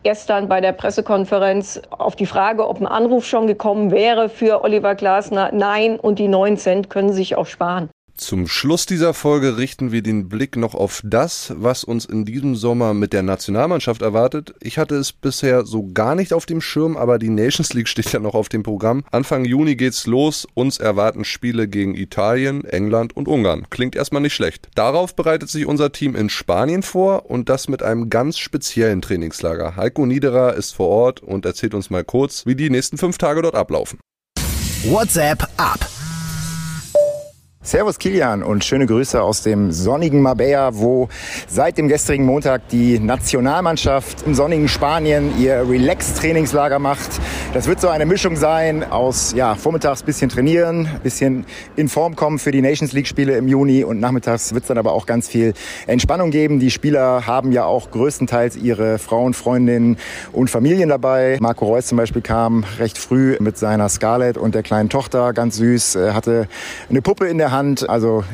gestern 0.02 0.48
bei 0.48 0.60
der 0.60 0.72
Pressekonferenz 0.72 1.80
auf 1.90 2.16
die 2.16 2.26
Frage, 2.26 2.68
ob 2.68 2.80
ein 2.80 2.86
Anruf 2.86 3.26
schon 3.26 3.46
gekommen 3.46 3.90
wäre 3.90 4.28
für 4.28 4.62
Oliver 4.62 4.94
Glasner? 4.94 5.50
Nein, 5.52 5.98
und 5.98 6.18
die 6.18 6.28
9 6.28 6.56
Cent 6.56 6.90
können 6.90 7.12
sich 7.12 7.36
auch 7.36 7.46
sparen. 7.46 7.90
Zum 8.16 8.46
Schluss 8.46 8.86
dieser 8.86 9.14
Folge 9.14 9.56
richten 9.56 9.90
wir 9.90 10.02
den 10.02 10.28
Blick 10.28 10.56
noch 10.56 10.74
auf 10.74 11.00
das, 11.04 11.52
was 11.56 11.82
uns 11.82 12.04
in 12.04 12.24
diesem 12.24 12.54
Sommer 12.54 12.94
mit 12.94 13.12
der 13.12 13.22
Nationalmannschaft 13.22 14.02
erwartet. 14.02 14.54
Ich 14.60 14.78
hatte 14.78 14.96
es 14.96 15.12
bisher 15.12 15.64
so 15.64 15.88
gar 15.92 16.14
nicht 16.14 16.32
auf 16.32 16.46
dem 16.46 16.60
Schirm, 16.60 16.96
aber 16.96 17.18
die 17.18 17.30
Nations 17.30 17.72
League 17.72 17.88
steht 17.88 18.12
ja 18.12 18.20
noch 18.20 18.34
auf 18.34 18.48
dem 18.48 18.62
Programm. 18.62 19.04
Anfang 19.10 19.44
Juni 19.44 19.76
geht's 19.76 20.06
los. 20.06 20.46
Uns 20.54 20.78
erwarten 20.78 21.24
Spiele 21.24 21.68
gegen 21.68 21.94
Italien, 21.94 22.64
England 22.64 23.16
und 23.16 23.28
Ungarn. 23.28 23.66
Klingt 23.70 23.96
erstmal 23.96 24.22
nicht 24.22 24.34
schlecht. 24.34 24.68
Darauf 24.74 25.16
bereitet 25.16 25.48
sich 25.48 25.66
unser 25.66 25.90
Team 25.90 26.14
in 26.14 26.28
Spanien 26.28 26.82
vor 26.82 27.30
und 27.30 27.48
das 27.48 27.68
mit 27.68 27.82
einem 27.82 28.10
ganz 28.10 28.38
speziellen 28.38 29.02
Trainingslager. 29.02 29.76
Heiko 29.76 30.06
Niederer 30.06 30.54
ist 30.54 30.74
vor 30.74 30.88
Ort 30.88 31.20
und 31.20 31.46
erzählt 31.46 31.74
uns 31.74 31.90
mal 31.90 32.04
kurz, 32.04 32.46
wie 32.46 32.54
die 32.54 32.70
nächsten 32.70 32.98
fünf 32.98 33.18
Tage 33.18 33.42
dort 33.42 33.54
ablaufen. 33.54 33.98
WhatsApp 34.84 35.48
ab. 35.56 35.88
Servus 37.64 38.00
Kilian 38.00 38.42
und 38.42 38.64
schöne 38.64 38.86
Grüße 38.86 39.22
aus 39.22 39.42
dem 39.42 39.70
sonnigen 39.70 40.20
Marbella, 40.20 40.74
wo 40.74 41.08
seit 41.46 41.78
dem 41.78 41.86
gestrigen 41.86 42.26
Montag 42.26 42.68
die 42.70 42.98
Nationalmannschaft 42.98 44.26
im 44.26 44.34
sonnigen 44.34 44.66
Spanien 44.66 45.32
ihr 45.38 45.64
Relax-Trainingslager 45.68 46.80
macht. 46.80 47.20
Das 47.54 47.68
wird 47.68 47.80
so 47.80 47.88
eine 47.88 48.04
Mischung 48.04 48.34
sein 48.34 48.82
aus 48.82 49.32
ja, 49.36 49.54
vormittags 49.54 50.02
bisschen 50.02 50.28
trainieren, 50.28 50.88
bisschen 51.04 51.46
in 51.76 51.88
Form 51.88 52.16
kommen 52.16 52.40
für 52.40 52.50
die 52.50 52.62
Nations 52.62 52.92
League-Spiele 52.94 53.36
im 53.36 53.46
Juni 53.46 53.84
und 53.84 54.00
nachmittags 54.00 54.52
wird 54.54 54.64
es 54.64 54.68
dann 54.68 54.78
aber 54.78 54.92
auch 54.92 55.06
ganz 55.06 55.28
viel 55.28 55.54
Entspannung 55.86 56.32
geben. 56.32 56.58
Die 56.58 56.72
Spieler 56.72 57.28
haben 57.28 57.52
ja 57.52 57.64
auch 57.64 57.92
größtenteils 57.92 58.56
ihre 58.56 58.98
Frauen, 58.98 59.34
Freundinnen 59.34 59.98
und 60.32 60.50
Familien 60.50 60.88
dabei. 60.88 61.38
Marco 61.40 61.66
Reus 61.66 61.86
zum 61.86 61.96
Beispiel 61.96 62.22
kam 62.22 62.64
recht 62.80 62.98
früh 62.98 63.36
mit 63.38 63.56
seiner 63.56 63.88
Scarlett 63.88 64.36
und 64.36 64.56
der 64.56 64.64
kleinen 64.64 64.88
Tochter, 64.88 65.32
ganz 65.32 65.58
süß, 65.58 65.96
hatte 66.12 66.48
eine 66.90 67.02
Puppe 67.02 67.28
in 67.28 67.38
der 67.38 67.51
Hand. 67.52 67.88
Also 67.88 68.24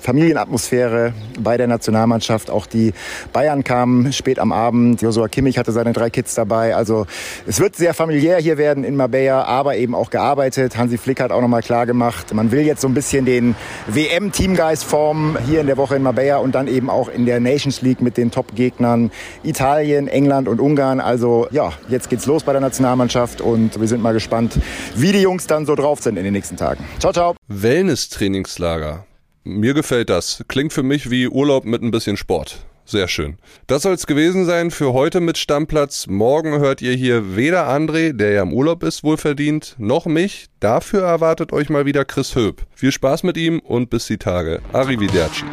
Familienatmosphäre 0.00 1.12
bei 1.38 1.56
der 1.56 1.66
Nationalmannschaft. 1.66 2.50
Auch 2.50 2.66
die 2.66 2.92
Bayern 3.32 3.64
kamen 3.64 4.12
spät 4.12 4.38
am 4.38 4.52
Abend. 4.52 5.02
Josua 5.02 5.28
Kimmich 5.28 5.58
hatte 5.58 5.72
seine 5.72 5.92
drei 5.92 6.10
Kids 6.10 6.34
dabei. 6.34 6.74
Also 6.74 7.06
es 7.46 7.60
wird 7.60 7.76
sehr 7.76 7.94
familiär 7.94 8.38
hier 8.38 8.58
werden 8.58 8.84
in 8.84 8.96
Marbella, 8.96 9.44
aber 9.44 9.76
eben 9.76 9.94
auch 9.94 10.10
gearbeitet. 10.10 10.76
Hansi 10.76 10.98
Flick 10.98 11.20
hat 11.20 11.32
auch 11.32 11.40
nochmal 11.40 11.62
klar 11.62 11.86
gemacht, 11.86 12.32
man 12.34 12.50
will 12.50 12.60
jetzt 12.60 12.80
so 12.80 12.88
ein 12.88 12.94
bisschen 12.94 13.24
den 13.24 13.54
WM-Teamgeist 13.86 14.84
formen 14.84 15.36
hier 15.46 15.60
in 15.60 15.66
der 15.66 15.76
Woche 15.76 15.96
in 15.96 16.02
Marbella 16.02 16.38
und 16.38 16.54
dann 16.54 16.68
eben 16.68 16.90
auch 16.90 17.08
in 17.08 17.26
der 17.26 17.40
Nations 17.40 17.82
League 17.82 18.00
mit 18.00 18.16
den 18.16 18.30
Top-Gegnern 18.30 19.10
Italien, 19.42 20.08
England 20.08 20.48
und 20.48 20.60
Ungarn. 20.60 21.00
Also 21.00 21.46
ja, 21.50 21.72
jetzt 21.88 22.10
geht's 22.10 22.26
los 22.26 22.44
bei 22.44 22.52
der 22.52 22.60
Nationalmannschaft 22.60 23.40
und 23.40 23.80
wir 23.80 23.88
sind 23.88 24.02
mal 24.02 24.12
gespannt, 24.12 24.58
wie 24.96 25.12
die 25.12 25.22
Jungs 25.22 25.46
dann 25.46 25.66
so 25.66 25.74
drauf 25.74 26.00
sind 26.00 26.16
in 26.16 26.24
den 26.24 26.32
nächsten 26.32 26.56
Tagen. 26.56 26.84
Ciao, 26.98 27.12
ciao. 27.12 27.34
Wellness-Trainingslager. 27.48 29.04
Mir 29.46 29.74
gefällt 29.74 30.08
das. 30.08 30.42
Klingt 30.48 30.72
für 30.72 30.82
mich 30.82 31.10
wie 31.10 31.28
Urlaub 31.28 31.66
mit 31.66 31.82
ein 31.82 31.90
bisschen 31.90 32.16
Sport. 32.16 32.64
Sehr 32.86 33.08
schön. 33.08 33.36
Das 33.66 33.82
soll 33.82 33.92
es 33.92 34.06
gewesen 34.06 34.46
sein 34.46 34.70
für 34.70 34.94
heute 34.94 35.20
mit 35.20 35.36
Stammplatz. 35.36 36.06
Morgen 36.06 36.58
hört 36.58 36.80
ihr 36.80 36.94
hier 36.94 37.36
weder 37.36 37.68
André, 37.68 38.14
der 38.14 38.32
ja 38.32 38.42
im 38.42 38.54
Urlaub 38.54 38.82
ist, 38.82 39.04
wohlverdient, 39.04 39.74
noch 39.78 40.06
mich. 40.06 40.46
Dafür 40.60 41.02
erwartet 41.02 41.52
euch 41.52 41.68
mal 41.68 41.84
wieder 41.84 42.06
Chris 42.06 42.34
Höp. 42.34 42.62
Viel 42.74 42.90
Spaß 42.90 43.22
mit 43.22 43.36
ihm 43.36 43.58
und 43.60 43.90
bis 43.90 44.06
die 44.06 44.16
Tage. 44.16 44.62
Arrivederci. 44.72 45.44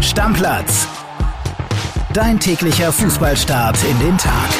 Stammplatz. 0.00 0.88
Dein 2.12 2.40
täglicher 2.40 2.92
Fußballstart 2.92 3.78
in 3.84 3.98
den 4.00 4.18
Tag. 4.18 4.50